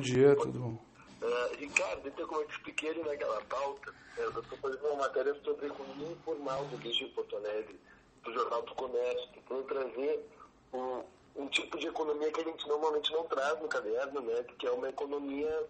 [0.00, 0.90] dia, tudo bom?
[1.22, 5.34] Uh, Ricardo, então como eu te expliquei ali naquela pauta, eu estou fazendo uma matéria
[5.44, 7.78] sobre a economia informal do lixo em Porto Alegre,
[8.24, 10.26] do Jornal do Comércio, tentando trazer
[10.72, 11.02] um,
[11.36, 14.44] um tipo de economia que a gente normalmente não traz no caderno, né?
[14.58, 15.66] Que é uma economia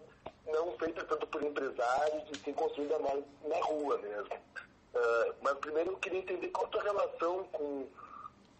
[0.47, 4.35] não feita tanto por empresários e sim construída mais na rua mesmo.
[4.93, 7.87] Uh, mas primeiro eu queria entender qual a tua relação com,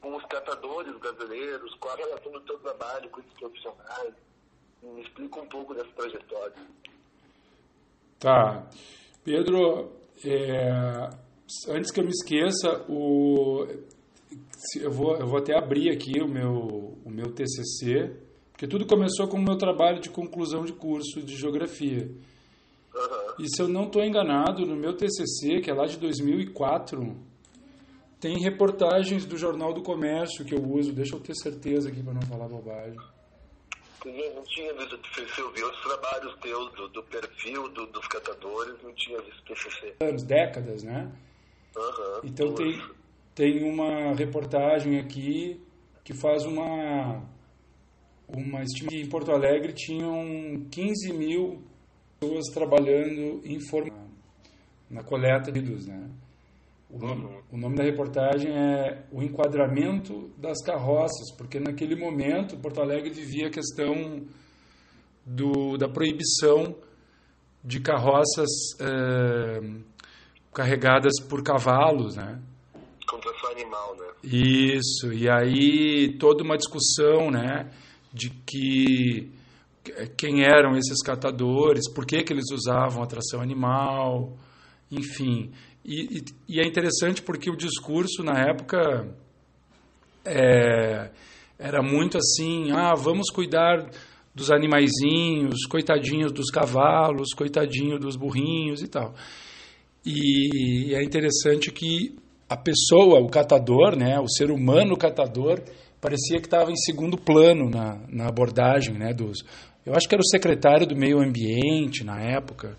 [0.02, 4.14] com os catadores brasileiros, qual a relação do teu trabalho com esses profissionais.
[4.84, 6.56] Me explica um pouco dessa trajetória.
[8.20, 8.68] Tá.
[9.24, 9.92] Pedro,
[10.24, 11.10] é,
[11.70, 13.68] antes que eu me esqueça, o,
[14.80, 18.16] eu, vou, eu vou até abrir aqui o meu, o meu TCC,
[18.52, 22.10] porque tudo começou com o meu trabalho de conclusão de curso de geografia.
[22.94, 23.44] Uhum.
[23.44, 27.18] E se eu não estou enganado, no meu TCC, que é lá de 2004,
[28.20, 30.94] tem reportagens do Jornal do Comércio que eu uso.
[30.94, 33.00] Deixa eu ter certeza aqui para não falar bobagem.
[34.06, 38.08] Eu não tinha visto TCC, eu vi os trabalhos teus, do, do perfil do, dos
[38.08, 39.96] catadores, não tinha visto o TCC.
[40.00, 41.12] Anos, décadas, né?
[41.76, 42.22] Uhum.
[42.24, 42.82] Então tem,
[43.36, 45.62] tem uma reportagem aqui
[46.04, 47.24] que faz uma
[48.28, 51.62] uma estima que em Porto Alegre tinham 15 mil
[52.20, 54.10] pessoas trabalhando em forma
[54.90, 56.10] na coleta de resíduos, né?
[56.92, 62.82] O nome, o nome da reportagem é o enquadramento das carroças, porque naquele momento Porto
[62.82, 64.26] Alegre vivia a questão
[65.26, 66.76] do, da proibição
[67.64, 69.62] de carroças eh,
[70.54, 72.42] carregadas por cavalos, né?
[73.08, 74.08] Contração animal, né?
[74.24, 77.72] Isso, e aí toda uma discussão, né,
[78.14, 79.32] de que
[80.18, 84.38] quem eram esses catadores, por que, que eles usavam a tração animal,
[84.92, 85.52] enfim.
[85.84, 89.08] E, e, e é interessante porque o discurso na época
[90.26, 91.10] é,
[91.58, 93.90] era muito assim, ah, vamos cuidar
[94.34, 99.14] dos animaizinhos, coitadinhos dos cavalos, coitadinho dos burrinhos e tal.
[100.06, 102.16] E é interessante que
[102.50, 105.62] a pessoa, o catador, né, o ser humano catador,
[106.00, 109.40] parecia que estava em segundo plano na, na abordagem, né, dos.
[109.86, 112.78] Eu acho que era o secretário do meio ambiente na época,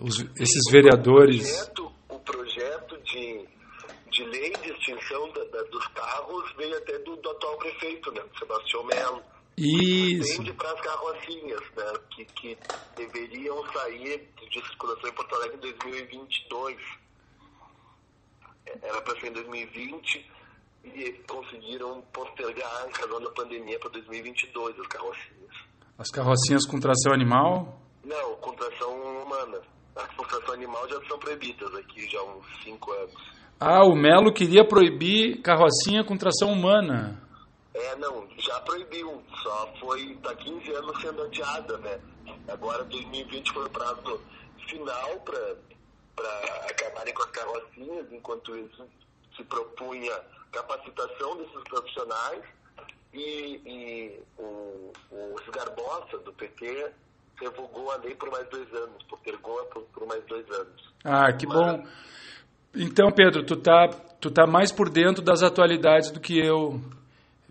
[0.00, 1.48] os, esses vereadores.
[1.48, 3.48] O projeto, o projeto de,
[4.10, 8.22] de lei de extinção da, da, dos carros veio até do, do atual prefeito, né,
[8.38, 9.22] Sebastião Melo.
[9.56, 10.38] Isso.
[10.38, 12.58] Vende para as carrocinhas, né, que, que
[12.96, 16.76] deveriam sair de circulação em Porto Alegre em 2022.
[18.82, 20.30] Era para ser em 2020
[20.84, 25.54] e conseguiram postergar em razão da pandemia para 2022 as carrocinhas.
[25.98, 27.80] As carrocinhas com tração animal?
[28.04, 29.60] Não, com tração humana.
[29.98, 33.38] As com tração animal já são proibidas aqui já há uns 5 anos.
[33.60, 37.20] Ah, o Melo queria proibir carrocinha com tração humana.
[37.74, 42.00] É, não, já proibiu, só foi, tá 15 anos sendo adiada, né?
[42.46, 44.20] Agora 2020 foi o prazo
[44.68, 45.56] final para
[46.70, 48.86] acabarem com as carrocinhas, enquanto isso
[49.36, 50.12] se propunha
[50.52, 52.42] capacitação desses profissionais
[53.12, 56.92] e, e o, o Garbosa, do PT,
[57.40, 60.92] revogou a lei por mais dois anos, postergou por, por mais dois anos.
[61.04, 61.84] Ah, que bom.
[62.74, 63.88] Então, Pedro, tu tá,
[64.20, 66.80] tu tá mais por dentro das atualidades do que eu.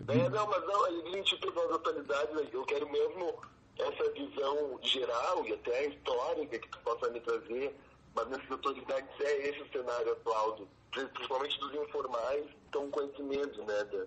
[0.08, 3.34] É, não, mas não, a gente tem as atualidades, eu quero mesmo
[3.78, 7.74] essa visão geral e até histórica que tu possa me trazer,
[8.14, 13.84] mas nessas atualidades é esse o cenário atual, do, principalmente dos informais, estão conhecimento, né,
[13.84, 14.06] da,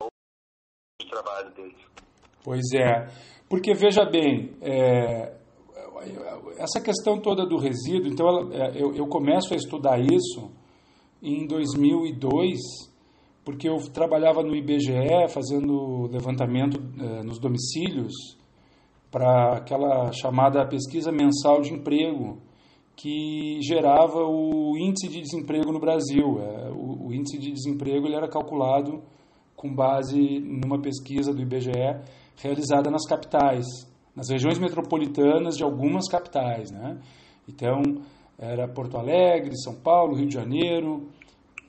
[0.00, 1.94] do trabalho deles.
[2.44, 3.08] Pois é,
[3.48, 5.32] porque veja bem, é,
[6.58, 10.50] essa questão toda do resíduo, então ela, eu, eu começo a estudar isso
[11.22, 12.58] em 2002,
[13.44, 18.12] porque eu trabalhava no IBGE fazendo levantamento eh, nos domicílios
[19.10, 22.38] para aquela chamada pesquisa mensal de emprego
[22.96, 26.40] que gerava o índice de desemprego no Brasil.
[26.40, 29.02] É, o, o, índice de desemprego ele era calculado
[29.56, 31.70] com base numa pesquisa do IBGE
[32.42, 33.66] realizada nas capitais,
[34.14, 36.98] nas regiões metropolitanas de algumas capitais, né?
[37.48, 37.82] Então
[38.38, 41.08] era Porto Alegre, São Paulo, Rio de Janeiro,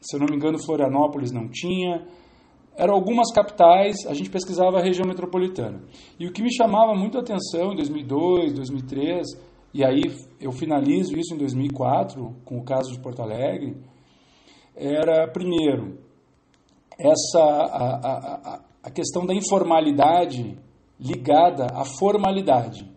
[0.01, 2.05] se eu não me engano, Florianópolis não tinha.
[2.77, 5.81] Eram algumas capitais, a gente pesquisava a região metropolitana.
[6.19, 9.27] E o que me chamava muito a atenção em 2002, 2003,
[9.73, 10.03] e aí
[10.39, 13.77] eu finalizo isso em 2004, com o caso de Porto Alegre,
[14.75, 15.97] era, primeiro,
[16.99, 20.57] essa, a, a, a questão da informalidade
[20.99, 22.89] ligada à formalidade.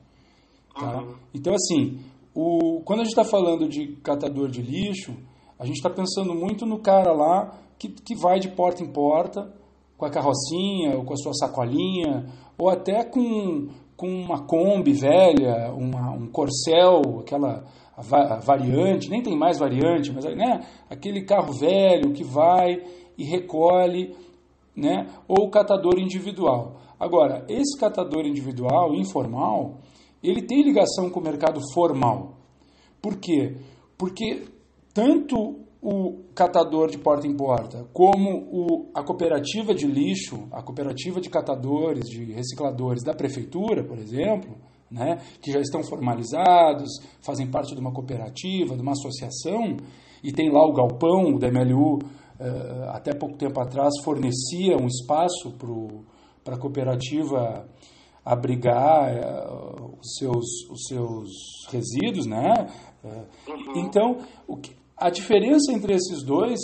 [0.79, 1.03] Tá?
[1.03, 1.15] Uhum.
[1.35, 1.99] Então, assim,
[2.35, 5.15] o, quando a gente está falando de catador de lixo,
[5.59, 9.53] a gente está pensando muito no cara lá que, que vai de porta em porta
[9.97, 12.27] com a carrocinha, ou com a sua sacolinha,
[12.57, 17.65] ou até com, com uma Kombi velha, uma, um Corcel, aquela
[18.45, 22.81] variante, nem tem mais variante, mas né, aquele carro velho que vai
[23.19, 24.15] e recolhe,
[24.79, 26.77] né, ou catador individual.
[26.99, 29.79] Agora, esse catador individual, informal,
[30.23, 32.39] ele tem ligação com o mercado formal.
[33.03, 33.57] Por quê?
[33.97, 34.45] Porque
[34.95, 41.21] tanto o catador de porta em porta, como o, a cooperativa de lixo, a cooperativa
[41.21, 44.57] de catadores, de recicladores da prefeitura, por exemplo,
[44.91, 46.89] né, que já estão formalizados,
[47.21, 49.77] fazem parte de uma cooperativa, de uma associação,
[50.23, 52.09] e tem lá o galpão, o DMLU, eh,
[52.91, 55.55] até pouco tempo atrás, fornecia um espaço
[56.45, 57.69] para a cooperativa
[58.29, 59.47] abrigar eh,
[59.99, 61.31] os, seus, os seus
[61.71, 62.69] resíduos, né?
[63.03, 63.79] Eh, uhum.
[63.79, 66.61] Então, o que, a diferença entre esses dois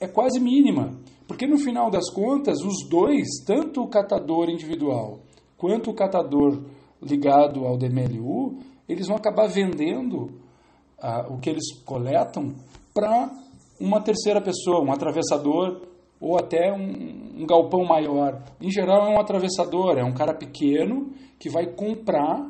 [0.00, 5.20] é quase mínima, porque no final das contas, os dois, tanto o catador individual
[5.58, 6.62] quanto o catador
[7.00, 10.40] ligado ao DMLU, eles vão acabar vendendo
[11.00, 12.54] ah, o que eles coletam
[12.94, 13.28] para
[13.82, 15.82] uma terceira pessoa, um atravessador
[16.20, 18.40] ou até um, um, galpão maior.
[18.60, 22.48] Em geral, é um atravessador, é um cara pequeno que vai comprar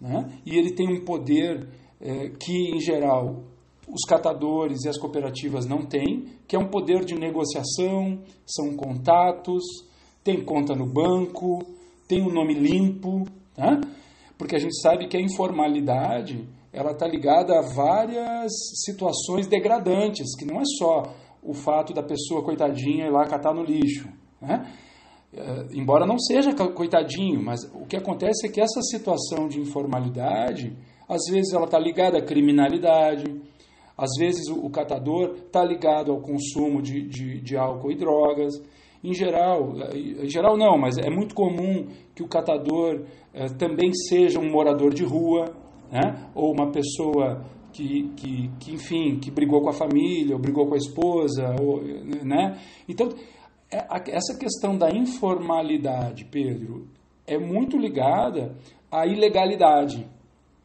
[0.00, 1.68] né, e ele tem um poder
[2.00, 3.44] eh, que, em geral,
[3.86, 9.62] os catadores e as cooperativas não têm, que é um poder de negociação, são contatos,
[10.24, 11.58] tem conta no banco,
[12.08, 13.78] tem um nome limpo, tá?
[14.38, 18.50] porque a gente sabe que a informalidade ela está ligada a várias
[18.84, 21.02] situações degradantes, que não é só
[21.42, 24.08] o fato da pessoa coitadinha ir lá catar no lixo.
[24.40, 24.66] Né?
[25.34, 30.76] É, embora não seja coitadinho, mas o que acontece é que essa situação de informalidade,
[31.08, 33.24] às vezes ela está ligada à criminalidade,
[33.96, 38.54] às vezes o, catador está ligado ao consumo de, de, de, álcool e drogas.
[39.04, 43.04] Em geral, em geral não, mas é muito comum que o catador
[43.34, 45.52] eh, também seja um morador de rua,
[45.92, 46.30] né?
[46.34, 50.74] ou uma pessoa que, que, que, enfim, que brigou com a família, ou brigou com
[50.74, 51.82] a esposa, ou,
[52.24, 52.58] né?
[52.88, 53.10] Então,
[53.70, 56.88] é, essa questão da informalidade, Pedro,
[57.26, 58.56] é muito ligada
[58.90, 60.06] à ilegalidade,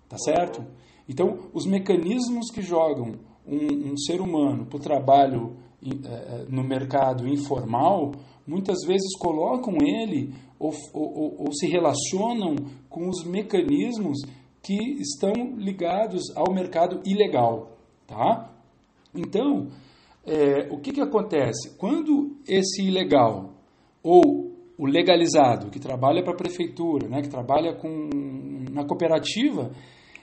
[0.09, 0.65] tá certo?
[1.07, 3.15] Então, os mecanismos que jogam
[3.45, 8.11] um, um ser humano para o trabalho é, é, no mercado informal,
[8.45, 12.55] muitas vezes colocam ele ou, ou, ou, se relacionam
[12.89, 14.17] com os mecanismos
[14.67, 17.77] que estão ligados ao mercado ilegal.
[18.05, 18.51] Tá?
[19.15, 19.69] Então,
[20.25, 21.77] é, o que, que acontece?
[21.77, 23.53] Quando esse ilegal
[24.03, 28.09] ou o legalizado, que trabalha para a prefeitura, né, que trabalha com,
[28.69, 29.71] na cooperativa,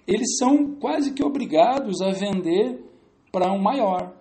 [0.06, 2.84] eles são quase que obrigados a vender
[3.32, 4.14] para um maior.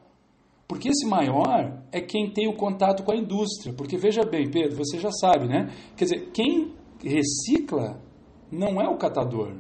[0.70, 3.74] Porque esse maior é quem tem o contato com a indústria.
[3.74, 5.70] Porque veja bem, Pedro, você já sabe, né?
[5.98, 6.74] Quer dizer, quem
[7.04, 8.02] recicla
[8.50, 9.54] não é o catador.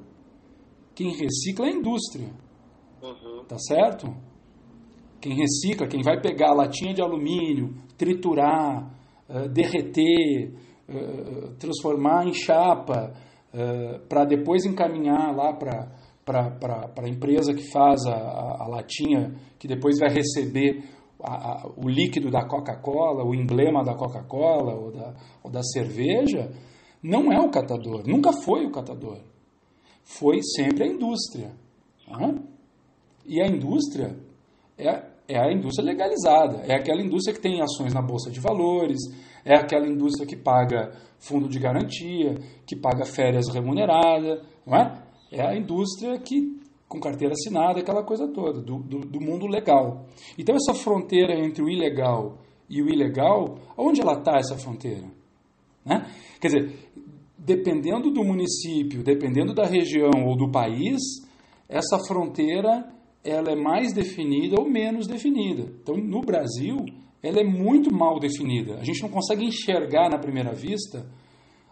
[0.95, 2.29] Quem recicla é a indústria.
[3.01, 3.43] Uhum.
[3.45, 4.07] Tá certo?
[5.19, 8.91] Quem recicla, quem vai pegar a latinha de alumínio, triturar,
[9.29, 10.53] uh, derreter,
[10.89, 13.13] uh, transformar em chapa,
[13.53, 19.35] uh, para depois encaminhar lá para para a empresa que faz a, a, a, latinha,
[19.59, 20.81] que depois vai receber
[21.21, 26.49] a, o líquido da Coca-Cola, o emblema da Coca-Cola ou da, ou da cerveja,
[27.01, 29.19] não é o catador, nunca foi o catador.
[30.03, 31.51] Foi sempre a indústria.
[32.07, 32.43] Uhum.
[33.25, 34.15] E a indústria
[34.77, 38.99] é, é a indústria legalizada, é aquela indústria que tem ações na Bolsa de Valores,
[39.45, 45.03] é aquela indústria que paga fundo de garantia, que paga férias remuneradas, não é?
[45.31, 50.05] é a indústria que, com carteira assinada, aquela coisa toda, do, do, do mundo legal.
[50.37, 52.37] Então, essa fronteira entre o ilegal
[52.69, 55.07] e o ilegal, onde ela está essa fronteira?
[55.85, 56.05] Né?
[56.39, 56.91] Quer dizer,
[57.43, 61.01] dependendo do município, dependendo da região ou do país,
[61.67, 62.89] essa fronteira
[63.23, 65.63] ela é mais definida ou menos definida.
[65.81, 66.77] Então, no Brasil,
[67.21, 68.75] ela é muito mal definida.
[68.75, 71.05] A gente não consegue enxergar na primeira vista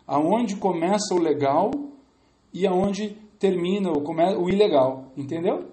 [0.08, 1.72] aonde começa o legal
[2.54, 5.70] e aonde termina o, come, o ilegal, entendeu?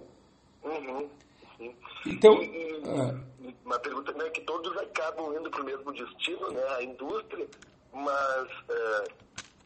[0.64, 1.08] Uhum,
[2.06, 2.42] Então.
[2.42, 6.62] E, e, uma pergunta é que todos acabam indo para o mesmo destino, né?
[6.78, 7.46] A indústria,
[7.92, 9.04] mas é,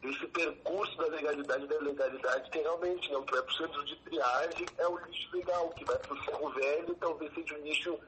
[0.03, 3.95] esse percurso da legalidade da ilegalidade tem realmente, não, que vai para o centro de
[4.03, 7.99] triagem é o lixo legal, que vai para o ferro velho talvez seja um lixo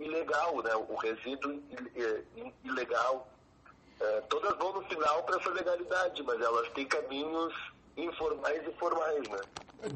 [0.00, 0.74] ilegal, né?
[0.74, 1.62] O resíduo
[2.64, 3.28] ilegal.
[4.00, 7.54] É, todas vão no final para essa legalidade, mas elas têm caminhos
[7.96, 9.38] informais e formais, né?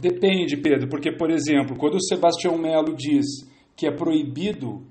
[0.00, 3.26] Depende, Pedro, porque, por exemplo, quando o Sebastião Melo diz
[3.76, 4.86] que é proibido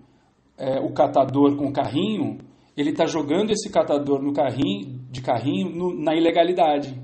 [0.58, 2.40] é, o catador com carrinho,
[2.77, 6.96] ele está jogando esse catador no carrinho, de carrinho no, na ilegalidade.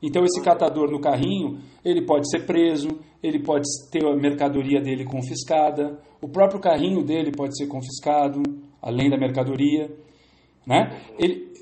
[0.00, 2.88] Então esse catador no carrinho, ele pode ser preso,
[3.20, 8.40] ele pode ter a mercadoria dele confiscada, o próprio carrinho dele pode ser confiscado,
[8.80, 9.90] além da mercadoria,
[10.64, 11.00] né?
[11.18, 11.52] Ele,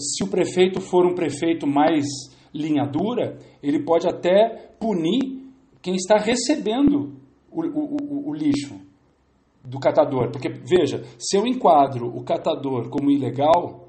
[0.00, 2.04] se o prefeito for um prefeito mais
[2.52, 5.40] linha dura, ele pode até punir
[5.80, 7.14] quem está recebendo
[7.50, 8.91] o, o, o, o lixo
[9.64, 10.30] do catador.
[10.30, 13.88] Porque, veja, se eu enquadro o catador como ilegal,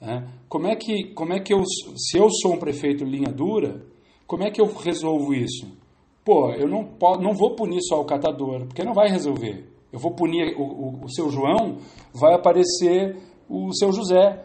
[0.00, 3.84] é, como, é que, como é que eu, se eu sou um prefeito linha dura,
[4.26, 5.66] como é que eu resolvo isso?
[6.24, 9.68] Pô, eu não, posso, não vou punir só o catador, porque não vai resolver.
[9.92, 11.78] Eu vou punir o, o, o seu João,
[12.14, 13.16] vai aparecer
[13.48, 14.44] o seu José.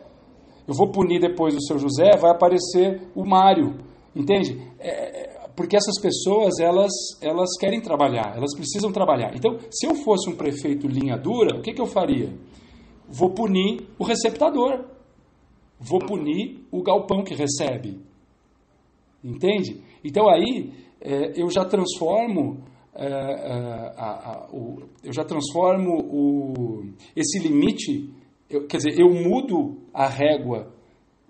[0.67, 3.75] Eu vou punir depois o seu José, vai aparecer o Mário.
[4.15, 4.59] Entende?
[4.79, 9.33] É, é porque essas pessoas elas, elas querem trabalhar, elas precisam trabalhar.
[9.35, 12.33] Então, se eu fosse um prefeito linha dura, o que, que eu faria?
[13.07, 14.85] Vou punir o receptador,
[15.79, 17.99] vou punir o galpão que recebe.
[19.23, 19.81] Entende?
[20.03, 20.71] Então aí
[21.01, 23.07] é, eu já transformo é,
[23.97, 26.83] a, a, o, eu já transformo o,
[27.15, 28.09] esse limite,
[28.49, 30.74] eu, quer dizer, eu mudo a régua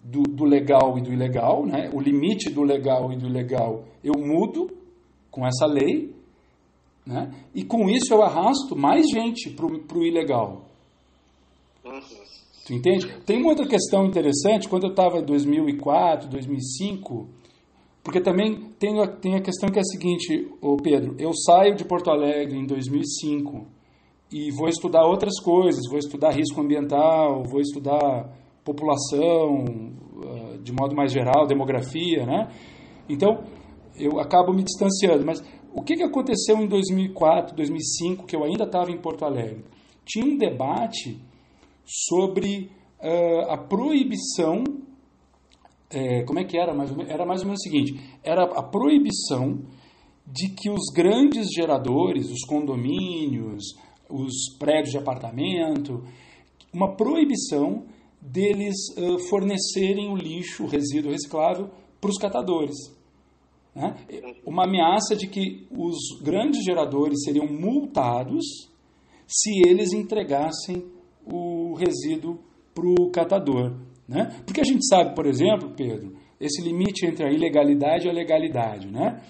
[0.05, 1.89] do, do, legal e do ilegal, né?
[1.91, 4.69] o limite do legal e do ilegal eu mudo
[5.31, 6.13] com essa lei,
[7.05, 7.33] né?
[7.55, 10.65] e com isso eu arrasto mais gente para o ilegal.
[11.83, 11.99] Uhum.
[12.65, 13.07] Tu entende?
[13.25, 17.27] Tem uma outra questão interessante, quando eu estava em 2004, 2005,
[18.03, 21.75] porque também tem a, tem a questão que é a seguinte, ô Pedro, eu saio
[21.75, 23.65] de Porto Alegre em 2005
[24.31, 28.31] e vou estudar outras coisas, vou estudar risco ambiental, vou estudar
[28.65, 29.63] população,
[30.25, 32.49] ah, de modo mais geral, demografia, né?
[33.07, 33.43] Então,
[33.95, 35.23] eu acabo me distanciando.
[35.23, 35.41] Mas
[35.71, 39.63] o que, que aconteceu em 2004, 2005, que eu ainda estava em Porto Alegre?
[40.03, 41.21] Tinha um debate
[41.85, 44.63] sobre uh, a proibição.
[45.89, 46.71] É, como é que era?
[47.07, 49.59] Era mais ou menos o seguinte: era a proibição
[50.25, 53.75] de que os grandes geradores, os condomínios,
[54.09, 56.03] os prédios de apartamento,
[56.73, 57.85] uma proibição
[58.25, 61.69] deles uh, fornecerem o lixo, o resíduo reciclável,
[62.01, 62.75] para os catadores.
[63.73, 63.95] Né?
[64.45, 68.45] Uma ameaça de que os grandes geradores seriam multados
[69.27, 70.83] se eles entregassem
[71.25, 72.39] o resíduo
[72.73, 73.75] para o catador.
[74.07, 74.41] Né?
[74.45, 78.87] Porque a gente sabe, por exemplo, Pedro, esse limite entre a ilegalidade e a legalidade.
[78.87, 79.21] Né?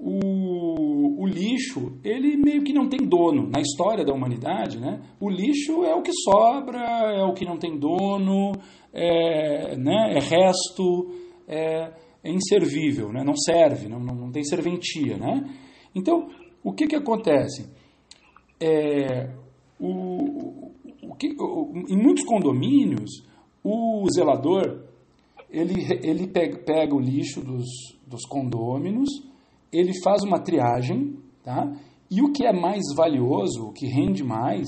[0.00, 3.48] o, o lixo, ele meio que não tem dono.
[3.48, 5.00] Na história da humanidade, né?
[5.20, 8.52] o lixo é o que sobra, é o que não tem dono,
[8.92, 10.14] é, né?
[10.16, 11.10] é resto,
[11.46, 11.92] é,
[12.24, 13.22] é inservível, né?
[13.24, 15.16] não serve, não, não, não, tem serventia.
[15.16, 15.48] Né?
[15.94, 16.28] Então,
[16.62, 17.68] o que, que acontece?
[18.60, 19.30] É,
[19.78, 20.72] o,
[21.02, 23.24] o que, o, em muitos condomínios,
[23.62, 24.88] o zelador
[25.50, 27.66] ele, ele pega, pega o lixo dos,
[28.06, 29.08] dos condôminos
[29.72, 31.72] ele faz uma triagem, tá?
[32.10, 34.66] E o que é mais valioso, o que rende mais,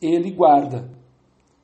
[0.00, 0.90] ele guarda.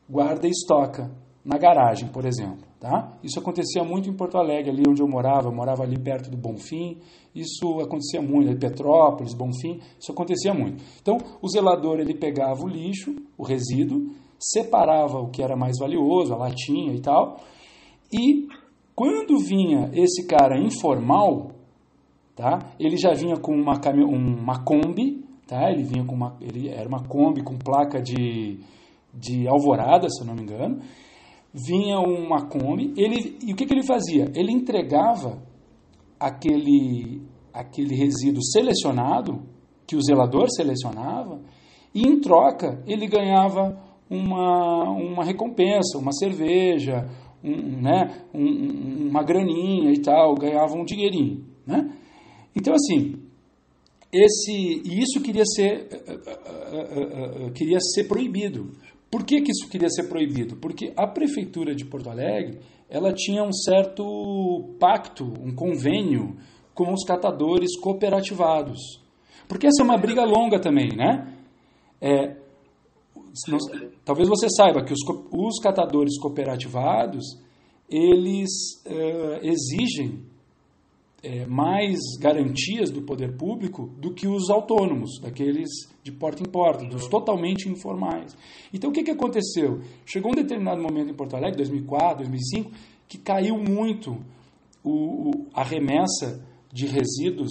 [0.08, 1.10] Guarda e estoca
[1.44, 3.16] na garagem, por exemplo, tá?
[3.22, 6.36] Isso acontecia muito em Porto Alegre, ali onde eu morava, eu morava ali perto do
[6.36, 6.98] Bonfim.
[7.34, 10.82] Isso acontecia muito, em Petrópolis, Bonfim, isso acontecia muito.
[11.00, 16.32] Então, o zelador ele pegava o lixo, o resíduo, separava o que era mais valioso,
[16.32, 17.40] a latinha e tal,
[18.12, 18.46] e
[18.94, 21.52] quando vinha esse cara informal,
[22.38, 22.60] tá?
[22.78, 23.72] Ele já vinha com uma,
[24.06, 25.72] uma Kombi, tá?
[25.72, 28.60] Ele vinha com uma, ele era uma Kombi com placa de,
[29.12, 30.78] de alvorada, se eu não me engano.
[31.52, 34.30] Vinha uma Kombi, ele, e o que, que ele fazia?
[34.36, 35.42] Ele entregava
[36.18, 37.20] aquele,
[37.52, 39.42] aquele resíduo selecionado,
[39.84, 41.40] que o zelador selecionava,
[41.92, 43.76] e em troca ele ganhava
[44.08, 47.08] uma, uma recompensa, uma cerveja,
[47.42, 51.44] um, né, um, uma graninha e tal, ganhava um dinheirinho.
[51.66, 51.97] Né?
[52.58, 53.14] Então, assim,
[54.12, 58.72] esse, e isso queria ser, uh, uh, uh, queria ser proibido.
[59.08, 60.56] Por que, que isso queria ser proibido?
[60.56, 62.58] Porque a prefeitura de Porto Alegre
[62.90, 66.36] ela tinha um certo pacto, um convênio
[66.74, 69.00] com os catadores cooperativados.
[69.46, 71.32] Porque essa é uma briga longa também, né?
[72.00, 72.36] É,
[73.46, 73.58] não,
[74.04, 75.00] talvez você saiba que os,
[75.32, 77.24] os catadores cooperativados
[77.88, 78.82] eles
[79.42, 80.22] exigem
[81.22, 85.68] é, mais garantias do poder público do que os autônomos, daqueles
[86.02, 88.36] de porta em porta, dos totalmente informais.
[88.72, 89.80] Então, o que, que aconteceu?
[90.06, 92.70] Chegou um determinado momento em Porto Alegre, 2004, 2005,
[93.08, 94.18] que caiu muito
[94.82, 97.50] o, o, a remessa de resíduos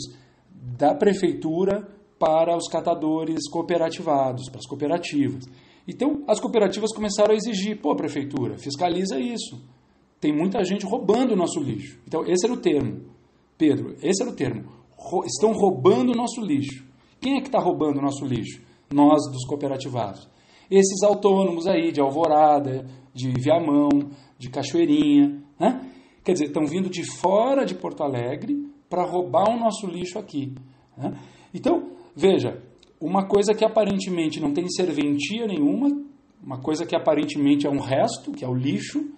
[0.50, 5.46] da prefeitura para os catadores cooperativados, para as cooperativas.
[5.88, 9.62] Então, as cooperativas começaram a exigir, pô, prefeitura, fiscaliza isso.
[10.20, 12.00] Tem muita gente roubando o nosso lixo.
[12.08, 13.17] Então, esse era o termo.
[13.58, 14.64] Pedro, esse era o termo.
[15.26, 16.86] estão roubando o nosso lixo.
[17.20, 18.62] Quem é que está roubando o nosso lixo?
[18.94, 20.30] Nós, dos cooperativados.
[20.70, 23.90] Esses autônomos aí, de Alvorada, de Viamão,
[24.38, 25.92] de Cachoeirinha, né?
[26.24, 28.54] Quer dizer, estão vindo de fora de Porto Alegre
[28.90, 30.54] para roubar o nosso lixo aqui.
[30.98, 31.18] Né?
[31.54, 32.62] Então, veja,
[33.00, 35.88] uma coisa que aparentemente não tem serventia nenhuma,
[36.44, 39.10] uma coisa que aparentemente é um resto, que é o lixo,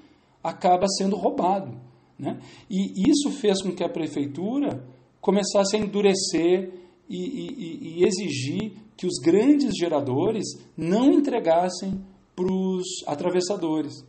[0.43, 1.88] acaba sendo roubado.
[2.19, 2.37] Né?
[2.69, 4.83] E isso fez com que a prefeitura
[5.21, 6.73] começasse a endurecer
[7.09, 10.45] e, e, e exigir que os grandes geradores
[10.75, 11.99] não entregassem
[12.35, 14.05] para os atravessadores.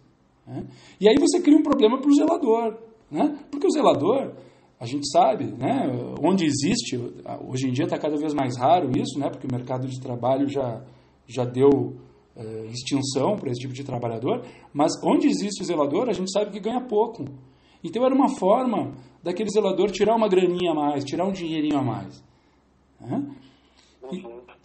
[0.46, 0.66] Né?
[1.00, 2.78] E aí você cria um problema para o zelador.
[3.10, 3.38] Né?
[3.50, 4.32] Porque o zelador,
[4.78, 5.86] a gente sabe, né,
[6.22, 6.96] onde existe,
[7.48, 10.48] hoje em dia está cada vez mais raro isso, né, porque o mercado de trabalho
[10.48, 10.82] já,
[11.26, 11.96] já deu
[12.36, 16.50] é, extinção para esse tipo de trabalhador, mas onde existe o zelador, a gente sabe
[16.50, 17.24] que ganha pouco.
[17.82, 21.82] Então era uma forma daquele zelador tirar uma graninha a mais, tirar um dinheirinho a
[21.82, 22.22] mais.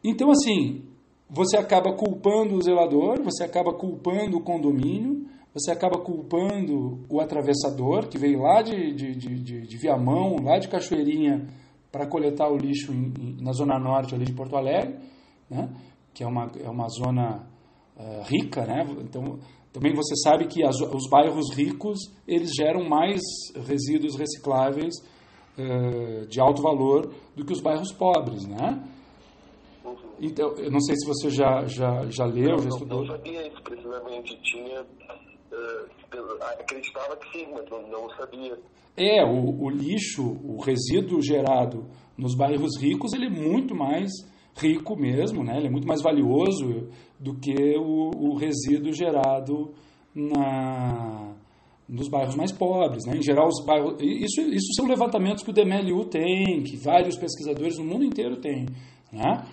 [0.03, 0.83] Então, assim,
[1.29, 8.07] você acaba culpando o zelador, você acaba culpando o condomínio, você acaba culpando o atravessador,
[8.07, 11.47] que veio lá de, de, de, de Viamão, lá de Cachoeirinha,
[11.91, 14.99] para coletar o lixo em, em, na zona norte ali de Porto Alegre,
[15.49, 15.69] né?
[16.13, 17.47] que é uma, é uma zona
[17.97, 18.85] uh, rica, né?
[19.01, 19.39] Então,
[19.75, 23.19] também você sabe que as, os bairros ricos, eles geram mais
[23.67, 24.95] resíduos recicláveis
[25.59, 28.81] uh, de alto valor do que os bairros pobres, né?
[30.21, 33.01] Então, eu não sei se você já, já, já leu, não, já estudou.
[33.01, 38.57] Não sabia isso precisamente, tinha uh, acreditava que sim, mas não, não sabia.
[38.95, 41.85] É, o, o, lixo, o resíduo gerado
[42.17, 44.09] nos bairros ricos, ele é muito mais
[44.55, 45.57] rico mesmo, né?
[45.57, 46.87] ele é muito mais valioso
[47.19, 49.73] do que o, o resíduo gerado
[50.13, 51.33] na,
[51.87, 53.05] nos bairros mais pobres.
[53.05, 53.17] Né?
[53.17, 53.95] Em geral, os bairros.
[54.01, 58.65] Isso, isso são levantamentos que o DMLU tem, que vários pesquisadores no mundo inteiro têm.
[59.11, 59.45] Né?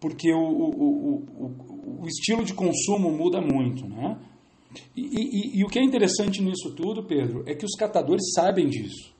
[0.00, 3.86] Porque o, o, o, o estilo de consumo muda muito.
[3.88, 4.16] Né?
[4.96, 8.68] E, e, e, o que é interessante nisso tudo, Pedro, é que os catadores sabem
[8.68, 9.16] disso.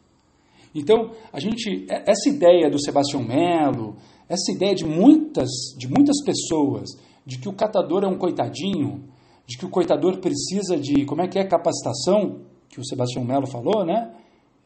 [0.74, 3.96] Então, a gente, essa ideia do Sebastião Melo,
[4.28, 6.90] essa ideia de muitas, de muitas pessoas,
[7.24, 9.04] de que o catador é um coitadinho,
[9.46, 13.46] de que o coitador precisa de, como é que é, capacitação, que o Sebastião Melo
[13.46, 14.14] falou, né?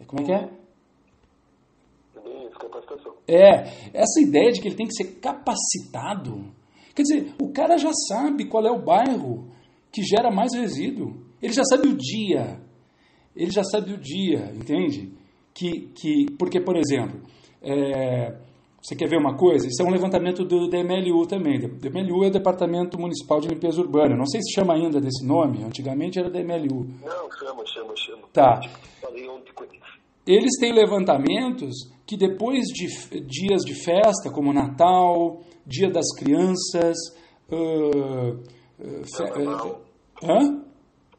[0.06, 0.50] Como é que é?
[3.28, 6.52] É, essa ideia de que ele tem que ser capacitado.
[6.94, 9.48] Quer dizer, o cara já sabe qual é o bairro,
[9.90, 11.14] que gera mais resíduo.
[11.40, 12.60] Ele já sabe o dia.
[13.34, 15.12] Ele já sabe o dia, entende?
[15.54, 17.20] Que, que, porque, por exemplo,
[17.62, 18.36] é,
[18.82, 19.68] você quer ver uma coisa?
[19.68, 21.60] Isso é um levantamento do DMLU também.
[21.60, 24.16] DMLU é o Departamento Municipal de Limpeza Urbana.
[24.16, 26.88] Não sei se chama ainda desse nome, antigamente era DMLU.
[27.00, 28.22] Não, chama, chama, chama.
[28.32, 28.60] Tá.
[30.26, 36.96] Eles têm levantamentos que depois de dias de festa, como Natal, Dia das Crianças,
[37.50, 38.42] uh,
[39.16, 39.80] Carnaval.
[40.24, 40.62] Hã?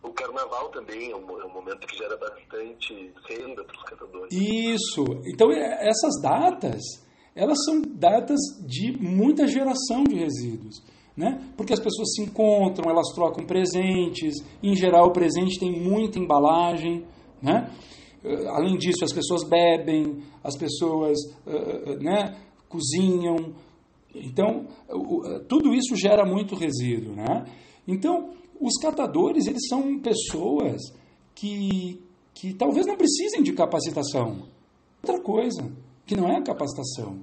[0.01, 4.33] O carnaval também é um, é um, momento que gera bastante renda para os catadores.
[4.33, 5.03] Isso.
[5.25, 6.81] Então, é, essas datas,
[7.35, 10.81] elas são datas de muita geração de resíduos.
[11.15, 11.39] Né?
[11.55, 17.05] Porque as pessoas se encontram, elas trocam presentes, em geral o presente tem muita embalagem.
[17.41, 17.69] Né?
[18.23, 22.35] Eh, além disso, as pessoas bebem, as pessoas uh, né,
[22.67, 23.53] cozinham.
[24.15, 24.67] Então,
[25.47, 27.15] tudo isso gera muito resíduo.
[27.15, 27.45] Né?
[27.87, 30.81] Então, os catadores, eles são pessoas
[31.35, 31.99] que,
[32.33, 34.47] que talvez não precisem de capacitação.
[35.01, 35.69] Outra coisa,
[36.05, 37.19] que não é a capacitação.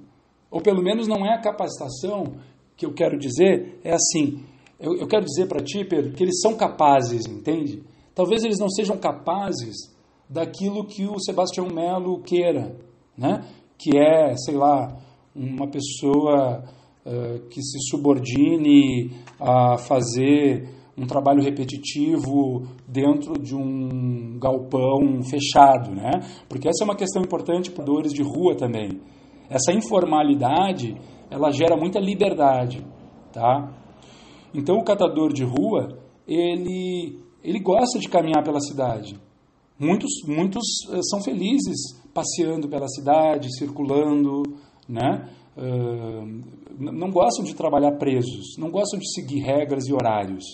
[0.49, 2.35] Ou pelo menos não é a capacitação
[2.75, 4.43] que eu quero dizer, é assim,
[4.79, 7.83] eu, eu quero dizer para ti, Pedro, que eles são capazes, entende?
[8.15, 9.75] Talvez eles não sejam capazes
[10.29, 12.75] daquilo que o Sebastião Melo queira,
[13.17, 13.45] né?
[13.77, 14.95] que é, sei lá,
[15.35, 16.63] uma pessoa
[17.05, 20.69] uh, que se subordine a fazer
[21.01, 26.11] um trabalho repetitivo dentro de um galpão fechado, né?
[26.47, 29.01] Porque essa é uma questão importante para dores de rua também.
[29.49, 30.95] Essa informalidade,
[31.29, 32.85] ela gera muita liberdade,
[33.33, 33.73] tá?
[34.53, 39.19] Então o catador de rua, ele ele gosta de caminhar pela cidade.
[39.79, 44.43] Muitos muitos eh, são felizes passeando pela cidade, circulando,
[44.87, 45.27] né?
[45.57, 50.45] Uh, não gostam de trabalhar presos, não gostam de seguir regras e horários.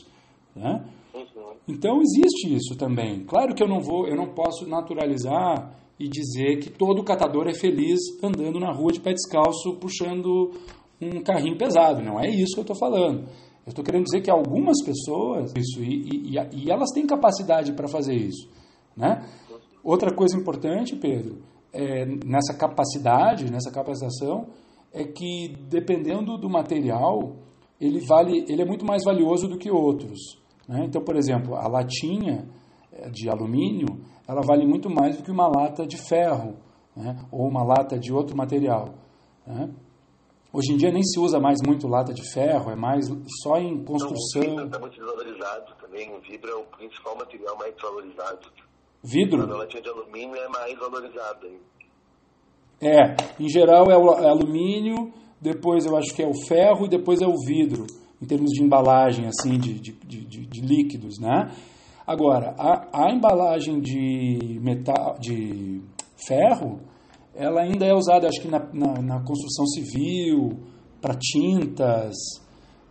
[0.57, 0.85] Né?
[1.13, 1.53] Uhum.
[1.67, 3.23] Então existe isso também.
[3.25, 7.53] Claro que eu não vou, eu não posso naturalizar e dizer que todo catador é
[7.53, 10.51] feliz andando na rua de pé descalço puxando
[11.01, 12.01] um carrinho pesado.
[12.01, 13.27] Não é isso que eu estou falando.
[13.65, 17.87] Eu estou querendo dizer que algumas pessoas, isso, e, e, e elas têm capacidade para
[17.87, 18.47] fazer isso.
[18.95, 19.27] Né?
[19.83, 21.41] Outra coisa importante, Pedro,
[21.73, 24.47] é, nessa capacidade, nessa capacitação,
[24.93, 27.35] é que dependendo do material,
[27.79, 30.39] ele, vale, ele é muito mais valioso do que outros.
[30.67, 30.85] Né?
[30.85, 32.47] Então, por exemplo, a latinha
[32.91, 36.55] é, de alumínio, ela vale muito mais do que uma lata de ferro,
[36.95, 37.17] né?
[37.31, 38.95] ou uma lata de outro material.
[39.45, 39.69] Né?
[40.51, 43.05] Hoje em dia nem se usa mais muito lata de ferro, é mais
[43.43, 44.41] só em construção.
[44.41, 46.15] Não, o vidro está muito desvalorizado também.
[46.15, 48.47] O vidro é o principal material mais valorizado.
[49.03, 49.43] Vidro?
[49.43, 51.47] A latinha de alumínio é mais valorizada.
[52.81, 56.89] É, em geral é o é alumínio, depois eu acho que é o ferro e
[56.89, 57.85] depois é o vidro,
[58.21, 61.51] em termos de embalagem, assim, de, de, de, de líquidos, né?
[62.05, 65.81] Agora, a, a embalagem de, metal, de
[66.27, 66.79] ferro
[67.37, 70.57] ela ainda é usada, acho que na, na, na construção civil,
[70.99, 72.15] para tintas.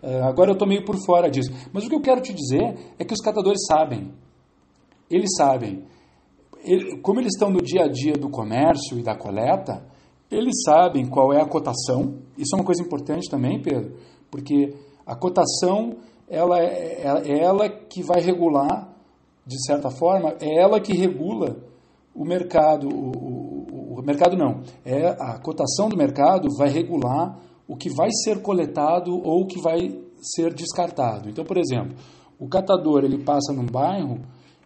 [0.00, 1.50] É, agora eu estou meio por fora disso.
[1.72, 4.12] Mas o que eu quero te dizer é que os catadores sabem.
[5.10, 5.84] Eles sabem.
[6.62, 9.84] Ele, como eles estão no dia a dia do comércio e da coleta,
[10.30, 12.18] eles sabem qual é a cotação.
[12.38, 13.96] Isso é uma coisa importante também, Pedro,
[14.30, 14.74] porque
[15.06, 15.96] a cotação
[16.28, 18.88] ela é, é, é ela que vai regular,
[19.46, 21.56] de certa forma, é ela que regula
[22.14, 27.38] o mercado, o, o mercado não, é a cotação do mercado vai regular
[27.68, 31.28] o que vai ser coletado ou o que vai ser descartado.
[31.28, 31.96] Então, por exemplo,
[32.38, 34.20] o catador ele passa num bairro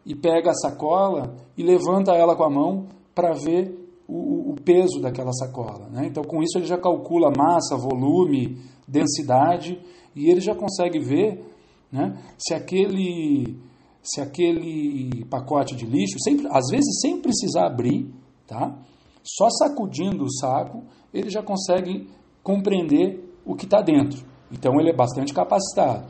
[0.05, 3.80] e pega a sacola e levanta ela com a mão para ver
[4.11, 5.89] o, o, peso daquela sacola.
[5.89, 6.07] Né?
[6.07, 9.81] Então, com isso, ele já calcula massa, volume, densidade
[10.15, 11.45] e ele já consegue ver
[11.93, 13.57] né, se aquele
[14.03, 18.11] se aquele pacote de lixo, sempre, às vezes sem precisar abrir,
[18.47, 18.79] tá?
[19.23, 22.09] Só sacudindo o saco, ele já consegue
[22.43, 24.25] compreender o que está dentro.
[24.51, 26.07] Então ele é bastante capacitado.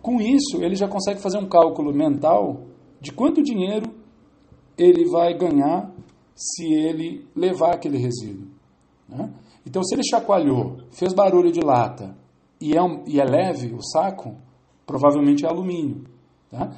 [0.00, 2.68] Com isso, ele já consegue fazer um cálculo mental
[3.00, 3.92] de quanto dinheiro
[4.76, 5.92] ele vai ganhar
[6.38, 8.46] se ele levar aquele resíduo.
[9.08, 9.28] Né?
[9.66, 12.16] Então, se ele chacoalhou, fez barulho de lata
[12.60, 14.36] e é, um, e é leve o saco,
[14.86, 16.04] provavelmente é alumínio.
[16.48, 16.72] Tá?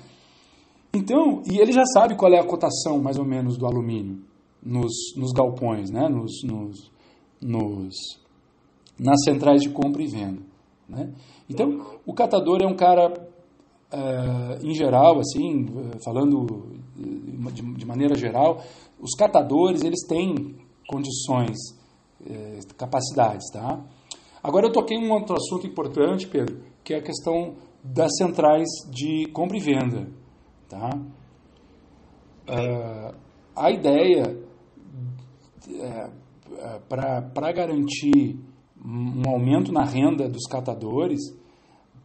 [0.95, 4.23] Então, e ele já sabe qual é a cotação mais ou menos do alumínio
[4.63, 6.09] nos, nos galpões, né?
[6.09, 6.91] nos, nos,
[7.41, 7.95] nos,
[8.99, 10.41] nas centrais de compra e venda.
[10.89, 11.13] Né?
[11.49, 13.13] Então, o catador é um cara,
[13.93, 15.67] uh, em geral, assim,
[16.05, 16.67] falando
[17.53, 18.63] de, de, maneira geral,
[19.01, 20.57] os catadores eles têm
[20.89, 21.57] condições,
[22.21, 23.85] uh, capacidades, tá?
[24.43, 29.27] Agora eu toquei um outro assunto importante, Pedro, que é a questão das centrais de
[29.33, 30.09] compra e venda,
[30.69, 30.91] tá?
[32.49, 33.15] Uh,
[33.55, 34.37] a ideia
[35.69, 36.11] é
[36.89, 38.39] para garantir
[38.85, 41.21] um aumento na renda dos catadores,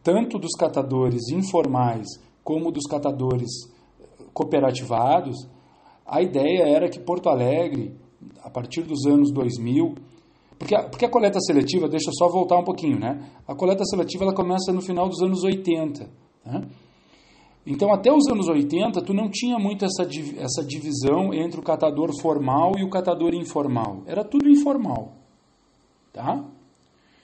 [0.06, 2.06] tanto dos catadores informais
[2.44, 3.50] como dos catadores
[4.32, 5.48] cooperativados,
[6.06, 7.92] a ideia era que Porto Alegre,
[8.40, 9.96] a partir dos anos 2000,
[10.56, 13.20] porque a, porque a coleta seletiva, deixa eu só voltar um pouquinho, né?
[13.48, 16.08] A coleta seletiva ela começa no final dos anos 80.
[16.44, 16.62] Né?
[17.66, 20.04] Então, até os anos 80, tu não tinha muito essa,
[20.38, 24.04] essa divisão entre o catador formal e o catador informal.
[24.06, 25.14] Era tudo informal.
[26.12, 26.44] Tá?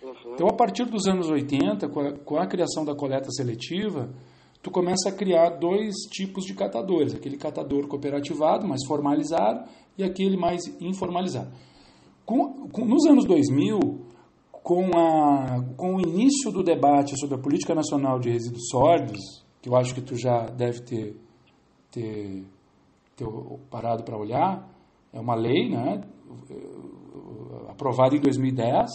[0.03, 0.35] Uhum.
[0.35, 4.11] Então, a partir dos anos 80, com a, com a criação da coleta seletiva,
[4.63, 7.15] tu começa a criar dois tipos de catadores.
[7.15, 11.51] Aquele catador cooperativado, mais formalizado, e aquele mais informalizado.
[12.25, 13.79] Com, com, nos anos 2000,
[14.51, 19.69] com, a, com o início do debate sobre a Política Nacional de Resíduos Sólidos, que
[19.69, 21.17] eu acho que tu já deve ter,
[21.91, 22.45] ter,
[23.17, 23.27] ter
[23.71, 24.69] parado para olhar,
[25.13, 26.03] é uma lei, né,
[27.69, 28.89] aprovada em 2010,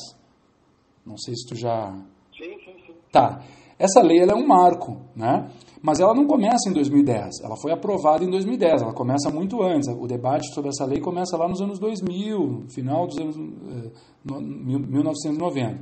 [1.07, 1.91] não sei se tu já...
[2.37, 2.93] Sim, sim, sim.
[3.11, 3.41] Tá,
[3.79, 5.49] essa lei é um marco, né,
[5.81, 9.87] mas ela não começa em 2010, ela foi aprovada em 2010, ela começa muito antes,
[9.87, 13.91] o debate sobre essa lei começa lá nos anos 2000, final dos anos eh,
[14.25, 15.75] 1990.
[15.75, 15.81] O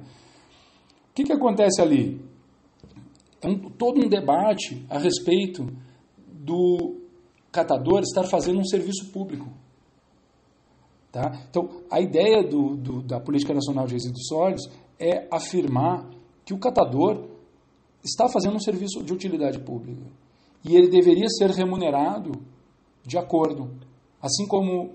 [1.15, 2.21] que, que acontece ali?
[3.45, 5.67] é um, todo um debate a respeito
[6.27, 6.99] do
[7.51, 9.47] catador estar fazendo um serviço público.
[11.11, 11.45] Tá?
[11.49, 14.67] Então, a ideia do, do, da Política Nacional de Resíduos Sólidos
[14.99, 16.10] é afirmar
[16.45, 17.25] que o catador
[18.03, 20.05] está fazendo um serviço de utilidade pública
[20.63, 22.31] e ele deveria ser remunerado
[23.05, 23.69] de acordo.
[24.21, 24.93] Assim como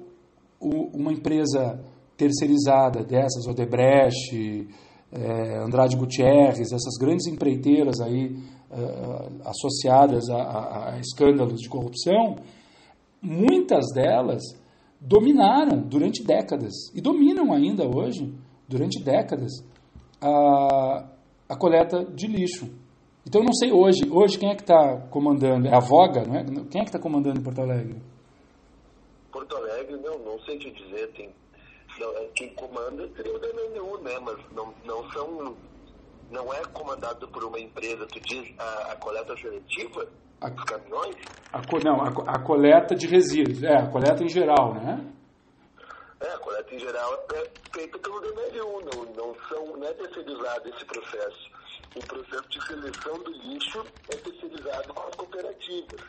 [0.60, 1.80] o, uma empresa
[2.16, 4.68] terceirizada dessas, Odebrecht,
[5.12, 8.36] é, Andrade Gutierrez, essas grandes empreiteiras aí
[8.70, 12.36] é, associadas a, a, a, escândalos de corrupção,
[13.22, 14.42] muitas delas
[15.00, 18.32] dominaram durante décadas e dominam ainda hoje,
[18.68, 19.50] durante décadas,
[20.20, 21.04] a,
[21.48, 22.66] a coleta de lixo.
[23.26, 25.68] Então eu não sei hoje, hoje quem é que está comandando?
[25.68, 26.44] É a Voga, não é?
[26.44, 27.96] Quem é que está comandando em Porto Alegre?
[29.30, 31.30] Porto Alegre, não, não sei te dizer, tem,
[31.98, 34.18] não, é, quem comanda seria o DMNU, né?
[34.20, 35.56] Mas não, não são,
[36.30, 40.06] não é comandado por uma empresa, tu diz a, a coleta seletiva
[40.40, 41.16] a, dos caminhões?
[41.52, 45.04] A, não, a, a coleta de resíduos, é, a coleta em geral, né?
[46.20, 50.68] É, a coleta em geral é feita pelo DMLU, não, não, são, não é terceirizado
[50.68, 51.50] esse processo.
[51.96, 56.00] O processo de seleção do lixo é terceirizado com as cooperativas.